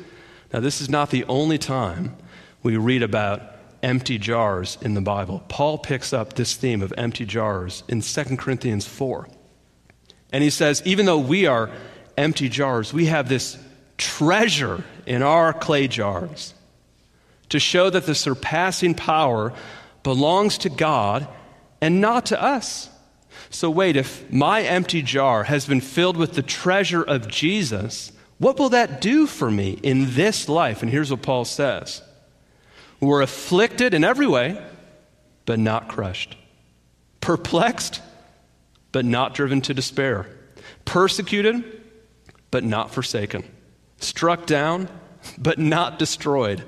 Now, 0.52 0.60
this 0.60 0.80
is 0.80 0.88
not 0.88 1.10
the 1.10 1.24
only 1.24 1.58
time 1.58 2.16
we 2.62 2.76
read 2.76 3.02
about 3.02 3.42
empty 3.82 4.18
jars 4.18 4.78
in 4.80 4.94
the 4.94 5.00
Bible. 5.00 5.42
Paul 5.48 5.78
picks 5.78 6.12
up 6.12 6.34
this 6.34 6.54
theme 6.54 6.82
of 6.82 6.92
empty 6.96 7.26
jars 7.26 7.82
in 7.88 8.00
2 8.00 8.36
Corinthians 8.36 8.86
4. 8.86 9.28
And 10.32 10.42
he 10.42 10.50
says, 10.50 10.82
even 10.84 11.04
though 11.06 11.18
we 11.18 11.46
are 11.46 11.70
empty 12.16 12.48
jars, 12.48 12.92
we 12.92 13.06
have 13.06 13.28
this 13.28 13.58
treasure 13.98 14.82
in 15.06 15.22
our 15.22 15.52
clay 15.52 15.88
jars 15.88 16.54
to 17.50 17.58
show 17.58 17.90
that 17.90 18.06
the 18.06 18.14
surpassing 18.14 18.94
power 18.94 19.52
belongs 20.02 20.58
to 20.58 20.70
God 20.70 21.28
and 21.80 22.00
not 22.00 22.26
to 22.26 22.42
us. 22.42 22.88
So, 23.52 23.68
wait, 23.68 23.96
if 23.96 24.32
my 24.32 24.62
empty 24.62 25.02
jar 25.02 25.44
has 25.44 25.66
been 25.66 25.82
filled 25.82 26.16
with 26.16 26.32
the 26.32 26.42
treasure 26.42 27.02
of 27.02 27.28
Jesus, 27.28 28.10
what 28.38 28.58
will 28.58 28.70
that 28.70 29.02
do 29.02 29.26
for 29.26 29.50
me 29.50 29.78
in 29.82 30.14
this 30.14 30.48
life? 30.48 30.82
And 30.82 30.90
here's 30.90 31.10
what 31.10 31.20
Paul 31.20 31.44
says. 31.44 32.00
We're 32.98 33.20
afflicted 33.20 33.92
in 33.92 34.04
every 34.04 34.26
way, 34.26 34.60
but 35.44 35.58
not 35.58 35.88
crushed, 35.88 36.34
perplexed, 37.20 38.00
but 38.90 39.04
not 39.04 39.34
driven 39.34 39.60
to 39.62 39.74
despair, 39.74 40.26
persecuted, 40.86 41.82
but 42.50 42.64
not 42.64 42.90
forsaken, 42.90 43.44
struck 43.98 44.46
down, 44.46 44.88
but 45.36 45.58
not 45.58 45.98
destroyed, 45.98 46.64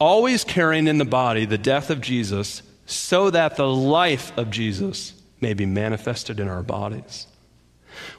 always 0.00 0.42
carrying 0.42 0.88
in 0.88 0.98
the 0.98 1.04
body 1.04 1.44
the 1.44 1.56
death 1.56 1.88
of 1.88 2.00
Jesus, 2.00 2.62
so 2.84 3.30
that 3.30 3.54
the 3.54 3.68
life 3.68 4.36
of 4.36 4.50
Jesus 4.50 5.12
may 5.40 5.54
be 5.54 5.66
manifested 5.66 6.40
in 6.40 6.48
our 6.48 6.62
bodies. 6.62 7.26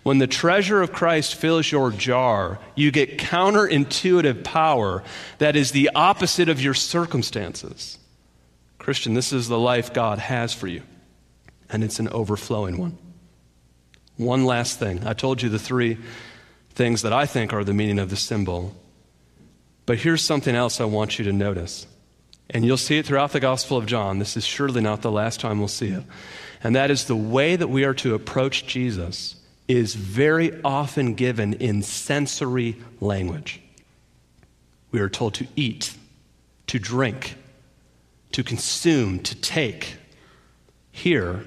When 0.03 0.17
the 0.17 0.27
treasure 0.27 0.81
of 0.81 0.91
Christ 0.91 1.36
fills 1.36 1.71
your 1.71 1.91
jar, 1.91 2.60
you 2.75 2.91
get 2.91 3.17
counterintuitive 3.17 4.43
power 4.43 5.03
that 5.38 5.55
is 5.55 5.71
the 5.71 5.91
opposite 5.95 6.49
of 6.49 6.62
your 6.62 6.73
circumstances. 6.73 7.97
Christian, 8.79 9.13
this 9.13 9.31
is 9.31 9.47
the 9.47 9.60
life 9.60 9.93
God 9.93 10.19
has 10.19 10.53
for 10.53 10.67
you, 10.67 10.81
and 11.69 11.84
it's 11.84 11.99
an 11.99 12.10
overflowing 12.10 12.77
one. 12.77 12.97
One 14.17 14.45
last 14.45 14.79
thing. 14.79 15.05
I 15.05 15.13
told 15.13 15.41
you 15.41 15.49
the 15.49 15.60
three 15.60 15.97
things 16.71 17.01
that 17.03 17.13
I 17.13 17.25
think 17.25 17.53
are 17.53 17.63
the 17.63 17.73
meaning 17.73 17.99
of 17.99 18.10
the 18.10 18.15
symbol. 18.15 18.75
But 19.86 19.99
here's 19.99 20.23
something 20.23 20.55
else 20.55 20.81
I 20.81 20.86
want 20.86 21.17
you 21.17 21.25
to 21.25 21.34
notice. 21.34 21.88
And 22.49 22.65
you'll 22.65 22.77
see 22.77 22.97
it 22.97 23.05
throughout 23.05 23.31
the 23.31 23.39
Gospel 23.39 23.77
of 23.77 23.86
John. 23.86 24.19
This 24.19 24.36
is 24.36 24.45
surely 24.45 24.81
not 24.81 25.01
the 25.01 25.12
last 25.12 25.39
time 25.39 25.60
we'll 25.60 25.67
see 25.67 25.89
it 25.89 26.03
and 26.63 26.76
that 26.76 26.91
is 26.91 27.06
the 27.06 27.15
way 27.15 27.56
that 27.56 27.67
we 27.67 27.84
are 27.84 27.93
to 27.95 28.13
approach 28.13 28.67
Jesus 28.67 29.36
is 29.67 29.95
very 29.95 30.62
often 30.63 31.13
given 31.13 31.54
in 31.54 31.82
sensory 31.82 32.76
language. 33.00 33.62
We 34.91 35.00
are 35.00 35.10
told 35.10 35.34
to 35.36 35.47
eat, 35.56 35.95
to 36.67 36.78
drink, 36.78 37.36
to 38.34 38.43
consume, 38.43 39.19
to 39.19 39.36
take. 39.36 39.95
Here, 40.91 41.45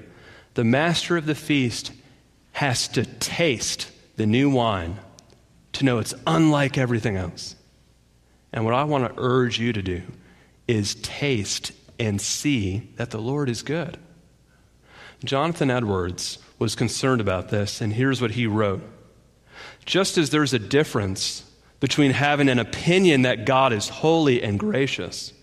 the 0.55 0.63
master 0.63 1.17
of 1.17 1.25
the 1.25 1.35
feast 1.35 1.91
has 2.53 2.87
to 2.89 3.05
taste 3.05 3.91
the 4.15 4.25
new 4.25 4.49
wine 4.49 4.97
to 5.73 5.85
know 5.85 5.99
it's 5.99 6.13
unlike 6.25 6.77
everything 6.77 7.17
else. 7.17 7.55
And 8.53 8.63
what 8.63 8.73
I 8.73 8.85
want 8.85 9.05
to 9.13 9.21
urge 9.21 9.59
you 9.59 9.73
to 9.73 9.81
do 9.81 10.01
is 10.67 10.95
taste 10.95 11.73
and 11.99 12.19
see 12.19 12.89
that 12.95 13.11
the 13.11 13.19
Lord 13.19 13.49
is 13.49 13.61
good. 13.61 13.97
Jonathan 15.23 15.71
Edwards 15.71 16.37
was 16.59 16.75
concerned 16.75 17.21
about 17.21 17.49
this, 17.49 17.81
and 17.81 17.93
here's 17.93 18.21
what 18.21 18.31
he 18.31 18.47
wrote 18.47 18.83
Just 19.85 20.17
as 20.17 20.29
there's 20.29 20.53
a 20.53 20.59
difference 20.59 21.49
between 21.79 22.11
having 22.11 22.49
an 22.49 22.59
opinion 22.59 23.23
that 23.23 23.45
God 23.45 23.73
is 23.73 23.89
holy 23.89 24.41
and 24.41 24.59
gracious 24.59 25.33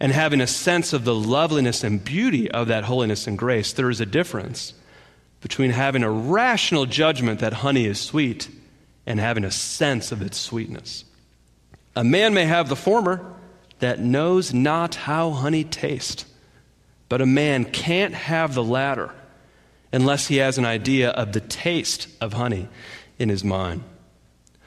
and 0.00 0.12
having 0.12 0.40
a 0.40 0.46
sense 0.46 0.92
of 0.92 1.04
the 1.04 1.14
loveliness 1.14 1.82
and 1.82 2.04
beauty 2.04 2.50
of 2.50 2.68
that 2.68 2.84
holiness 2.84 3.26
and 3.26 3.38
grace, 3.38 3.72
there 3.72 3.90
is 3.90 4.00
a 4.00 4.06
difference 4.06 4.74
between 5.40 5.70
having 5.70 6.02
a 6.02 6.10
rational 6.10 6.86
judgment 6.86 7.40
that 7.40 7.52
honey 7.54 7.86
is 7.86 8.00
sweet 8.00 8.48
and 9.06 9.20
having 9.20 9.44
a 9.44 9.50
sense 9.50 10.12
of 10.12 10.20
its 10.20 10.36
sweetness. 10.36 11.04
A 11.94 12.04
man 12.04 12.34
may 12.34 12.44
have 12.44 12.68
the 12.68 12.76
former 12.76 13.34
that 13.78 14.00
knows 14.00 14.52
not 14.52 14.94
how 14.94 15.30
honey 15.30 15.64
tastes 15.64 16.24
but 17.08 17.20
a 17.20 17.26
man 17.26 17.64
can't 17.64 18.14
have 18.14 18.54
the 18.54 18.64
latter 18.64 19.12
unless 19.92 20.26
he 20.26 20.36
has 20.36 20.58
an 20.58 20.64
idea 20.64 21.10
of 21.10 21.32
the 21.32 21.40
taste 21.40 22.08
of 22.20 22.32
honey 22.32 22.68
in 23.18 23.28
his 23.28 23.44
mind. 23.44 23.82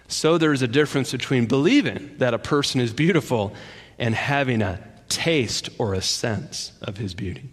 So 0.08 0.38
there's 0.38 0.62
a 0.62 0.68
difference 0.68 1.12
between 1.12 1.46
believing 1.46 2.16
that 2.18 2.34
a 2.34 2.40
person 2.40 2.82
is 2.82 2.94
beautiful 2.94 3.54
and 4.00 4.16
having 4.16 4.62
a 4.62 4.80
taste 5.08 5.70
or 5.78 5.94
a 5.94 6.02
sense 6.02 6.72
of 6.82 6.98
his 6.98 7.14
beauty. 7.14 7.50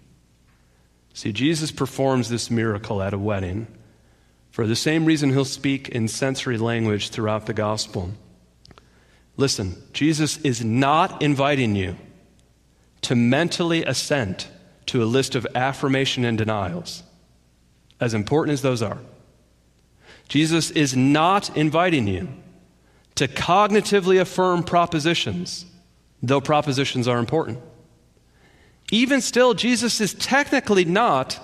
See, 1.13 1.33
Jesus 1.33 1.71
performs 1.71 2.29
this 2.29 2.51
miracle 2.51 3.03
at 3.03 3.15
a 3.15 3.19
wedding 3.19 3.67
for 4.51 4.67
the 4.67 4.77
same 4.77 5.05
reason 5.05 5.31
he'll 5.31 5.45
speak 5.45 5.91
in 5.91 6.09
sensory 6.09 6.57
language 6.57 7.11
throughout 7.11 7.45
the 7.45 7.53
gospel. 7.53 8.13
Listen, 9.37 9.83
Jesus 9.93 10.39
is 10.39 10.65
not 10.65 11.21
inviting 11.21 11.77
you 11.77 11.97
to 13.03 13.15
mentally 13.15 13.85
assent 13.85 14.49
to 14.87 15.03
a 15.03 15.07
list 15.07 15.35
of 15.35 15.47
affirmation 15.55 16.25
and 16.25 16.39
denials, 16.39 17.03
as 18.01 18.15
important 18.15 18.55
as 18.55 18.63
those 18.63 18.83
are. 18.83 18.99
Jesus 20.29 20.71
is 20.71 20.97
not 20.97 21.57
inviting 21.57 22.07
you 22.07 22.29
to 23.17 23.29
cognitively 23.29 24.21
affirm 24.21 24.63
propositions, 24.63 25.65
though 26.23 26.41
propositions 26.41 27.09
are 27.09 27.19
important. 27.19 27.59
Even 28.91 29.21
still, 29.21 29.55
Jesus 29.55 30.01
is 30.01 30.15
technically 30.15 30.85
not 30.85 31.39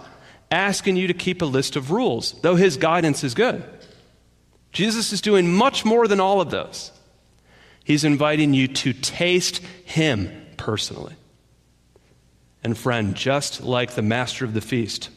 asking 0.50 0.96
you 0.96 1.06
to 1.06 1.14
keep 1.14 1.42
a 1.42 1.46
list 1.46 1.76
of 1.76 1.90
rules, 1.90 2.32
though 2.42 2.56
his 2.56 2.76
guidance 2.76 3.24
is 3.24 3.34
good. 3.34 3.64
Jesus 4.70 5.12
is 5.12 5.20
doing 5.20 5.52
much 5.52 5.84
more 5.84 6.06
than 6.06 6.20
all 6.20 6.40
of 6.40 6.50
those. 6.50 6.92
He's 7.84 8.04
inviting 8.04 8.54
you 8.54 8.68
to 8.68 8.92
taste 8.92 9.58
him 9.84 10.30
personally. 10.56 11.14
And, 12.64 12.78
friend, 12.78 13.14
just 13.14 13.62
like 13.62 13.92
the 13.92 14.02
master 14.02 14.44
of 14.44 14.54
the 14.54 14.60
feast, 14.60 15.10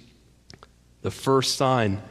the 1.02 1.12
first 1.12 1.56
sign 1.58 2.02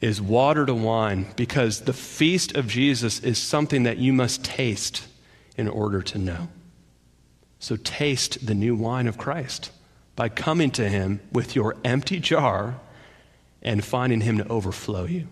is 0.00 0.20
water 0.20 0.66
to 0.66 0.74
wine 0.74 1.26
because 1.36 1.82
the 1.82 1.92
feast 1.92 2.56
of 2.56 2.66
Jesus 2.66 3.20
is 3.20 3.38
something 3.38 3.84
that 3.84 3.98
you 3.98 4.12
must 4.12 4.44
taste 4.44 5.06
in 5.56 5.68
order 5.68 6.02
to 6.02 6.18
know. 6.18 6.48
So, 7.60 7.76
taste 7.76 8.46
the 8.46 8.54
new 8.54 8.76
wine 8.76 9.08
of 9.08 9.18
Christ 9.18 9.70
by 10.14 10.28
coming 10.28 10.70
to 10.72 10.88
him 10.88 11.20
with 11.32 11.54
your 11.56 11.76
empty 11.84 12.20
jar 12.20 12.80
and 13.62 13.84
finding 13.84 14.20
him 14.20 14.38
to 14.38 14.48
overflow 14.48 15.04
you. 15.04 15.28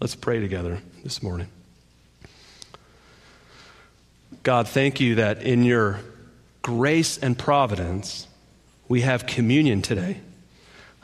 Let's 0.00 0.14
pray 0.14 0.40
together 0.40 0.80
this 1.02 1.22
morning. 1.22 1.48
God, 4.42 4.68
thank 4.68 5.00
you 5.00 5.16
that 5.16 5.42
in 5.42 5.64
your 5.64 6.00
grace 6.68 7.16
and 7.16 7.38
providence, 7.38 8.26
we 8.88 9.00
have 9.00 9.24
communion 9.24 9.80
today 9.80 10.20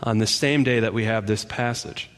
on 0.03 0.19
the 0.19 0.27
same 0.27 0.63
day 0.63 0.81
that 0.81 0.93
we 0.93 1.05
have 1.05 1.27
this 1.27 1.43
passage. 1.47 2.11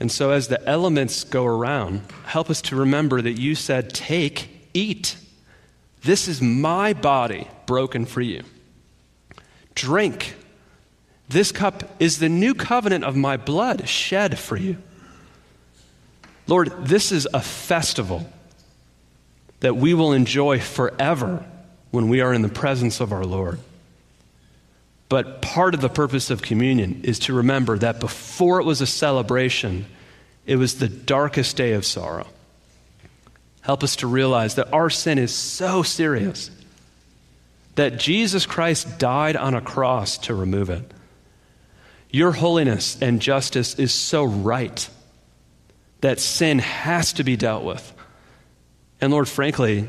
And 0.00 0.10
so, 0.10 0.32
as 0.32 0.48
the 0.48 0.60
elements 0.68 1.22
go 1.22 1.46
around, 1.46 2.02
help 2.24 2.50
us 2.50 2.60
to 2.62 2.74
remember 2.74 3.22
that 3.22 3.38
you 3.38 3.54
said, 3.54 3.94
Take, 3.94 4.48
eat. 4.74 5.16
This 6.02 6.26
is 6.26 6.42
my 6.42 6.92
body 6.92 7.46
broken 7.66 8.04
for 8.04 8.20
you. 8.20 8.42
Drink. 9.76 10.34
This 11.28 11.52
cup 11.52 11.84
is 12.00 12.18
the 12.18 12.28
new 12.28 12.54
covenant 12.54 13.04
of 13.04 13.14
my 13.14 13.36
blood 13.36 13.88
shed 13.88 14.40
for 14.40 14.56
you. 14.56 14.76
Lord, 16.48 16.72
this 16.84 17.12
is 17.12 17.28
a 17.32 17.40
festival 17.40 18.28
that 19.60 19.76
we 19.76 19.94
will 19.94 20.12
enjoy 20.12 20.58
forever 20.58 21.46
when 21.90 22.08
we 22.08 22.20
are 22.20 22.32
in 22.32 22.42
the 22.42 22.48
presence 22.48 23.00
of 23.00 23.12
our 23.12 23.24
Lord. 23.24 23.58
But 25.08 25.42
part 25.42 25.74
of 25.74 25.80
the 25.80 25.88
purpose 25.88 26.30
of 26.30 26.40
communion 26.40 27.00
is 27.02 27.18
to 27.20 27.34
remember 27.34 27.76
that 27.78 27.98
before 27.98 28.60
it 28.60 28.64
was 28.64 28.80
a 28.80 28.86
celebration, 28.86 29.86
it 30.46 30.56
was 30.56 30.78
the 30.78 30.88
darkest 30.88 31.56
day 31.56 31.72
of 31.72 31.84
sorrow. 31.84 32.28
Help 33.62 33.82
us 33.82 33.96
to 33.96 34.06
realize 34.06 34.54
that 34.54 34.72
our 34.72 34.88
sin 34.88 35.18
is 35.18 35.34
so 35.34 35.82
serious 35.82 36.50
that 37.74 37.98
Jesus 37.98 38.46
Christ 38.46 38.98
died 38.98 39.36
on 39.36 39.54
a 39.54 39.60
cross 39.60 40.18
to 40.18 40.34
remove 40.34 40.70
it. 40.70 40.90
Your 42.10 42.32
holiness 42.32 43.00
and 43.00 43.20
justice 43.20 43.78
is 43.78 43.92
so 43.94 44.24
right 44.24 44.88
that 46.00 46.20
sin 46.20 46.58
has 46.58 47.12
to 47.14 47.24
be 47.24 47.36
dealt 47.36 47.64
with. 47.64 47.92
And 49.00 49.12
Lord, 49.12 49.28
frankly, 49.28 49.88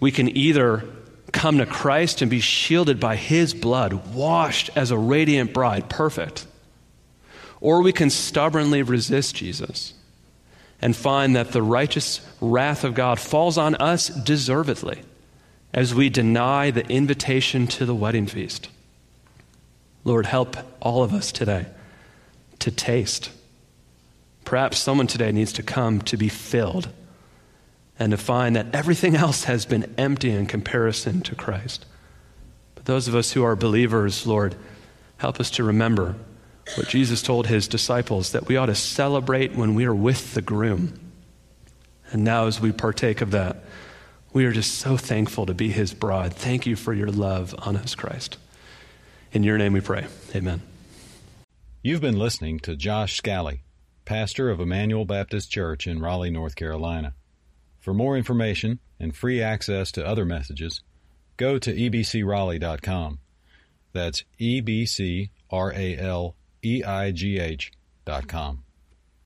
we 0.00 0.10
can 0.10 0.36
either 0.36 0.84
come 1.32 1.58
to 1.58 1.66
Christ 1.66 2.22
and 2.22 2.30
be 2.30 2.40
shielded 2.40 2.98
by 2.98 3.16
his 3.16 3.54
blood, 3.54 4.14
washed 4.14 4.70
as 4.74 4.90
a 4.90 4.98
radiant 4.98 5.52
bride, 5.52 5.88
perfect, 5.88 6.46
or 7.60 7.82
we 7.82 7.92
can 7.92 8.10
stubbornly 8.10 8.82
resist 8.82 9.36
Jesus 9.36 9.94
and 10.82 10.96
find 10.96 11.36
that 11.36 11.52
the 11.52 11.62
righteous 11.62 12.20
wrath 12.40 12.84
of 12.84 12.94
God 12.94 13.20
falls 13.20 13.58
on 13.58 13.74
us 13.76 14.08
deservedly 14.08 15.02
as 15.72 15.94
we 15.94 16.08
deny 16.08 16.70
the 16.70 16.86
invitation 16.88 17.66
to 17.66 17.84
the 17.84 17.94
wedding 17.94 18.26
feast. 18.26 18.68
Lord, 20.04 20.26
help 20.26 20.56
all 20.80 21.02
of 21.02 21.12
us 21.12 21.30
today 21.30 21.66
to 22.60 22.70
taste. 22.70 23.30
Perhaps 24.44 24.78
someone 24.78 25.06
today 25.06 25.32
needs 25.32 25.52
to 25.52 25.62
come 25.62 26.00
to 26.02 26.16
be 26.16 26.28
filled 26.28 26.88
and 28.00 28.12
to 28.12 28.16
find 28.16 28.56
that 28.56 28.74
everything 28.74 29.14
else 29.14 29.44
has 29.44 29.66
been 29.66 29.94
empty 29.98 30.30
in 30.30 30.46
comparison 30.46 31.20
to 31.20 31.34
Christ. 31.34 31.84
But 32.74 32.86
those 32.86 33.06
of 33.06 33.14
us 33.14 33.32
who 33.32 33.44
are 33.44 33.54
believers, 33.54 34.26
Lord, 34.26 34.56
help 35.18 35.38
us 35.38 35.50
to 35.52 35.64
remember 35.64 36.16
what 36.76 36.88
Jesus 36.88 37.20
told 37.20 37.46
his 37.46 37.68
disciples 37.68 38.32
that 38.32 38.48
we 38.48 38.56
ought 38.56 38.66
to 38.66 38.74
celebrate 38.74 39.54
when 39.54 39.74
we 39.74 39.84
are 39.84 39.94
with 39.94 40.32
the 40.32 40.40
groom. 40.40 40.98
And 42.10 42.24
now, 42.24 42.46
as 42.46 42.58
we 42.58 42.72
partake 42.72 43.20
of 43.20 43.32
that, 43.32 43.64
we 44.32 44.46
are 44.46 44.52
just 44.52 44.76
so 44.76 44.96
thankful 44.96 45.44
to 45.46 45.54
be 45.54 45.70
his 45.70 45.92
bride. 45.92 46.32
Thank 46.32 46.64
you 46.64 46.76
for 46.76 46.94
your 46.94 47.10
love 47.10 47.54
on 47.58 47.76
us, 47.76 47.94
Christ. 47.94 48.38
In 49.32 49.42
your 49.42 49.58
name 49.58 49.74
we 49.74 49.80
pray. 49.80 50.06
Amen. 50.34 50.62
You've 51.82 52.00
been 52.00 52.18
listening 52.18 52.60
to 52.60 52.76
Josh 52.76 53.16
Scally, 53.16 53.62
pastor 54.04 54.48
of 54.48 54.58
Emmanuel 54.58 55.04
Baptist 55.04 55.50
Church 55.50 55.86
in 55.86 56.00
Raleigh, 56.00 56.30
North 56.30 56.56
Carolina. 56.56 57.14
For 57.80 57.94
more 57.94 58.16
information 58.16 58.78
and 58.98 59.16
free 59.16 59.42
access 59.42 59.90
to 59.92 60.06
other 60.06 60.24
messages, 60.24 60.82
go 61.36 61.58
to 61.58 61.74
ebcraleigh.com. 61.74 63.18
That's 63.92 64.24
E 64.38 64.60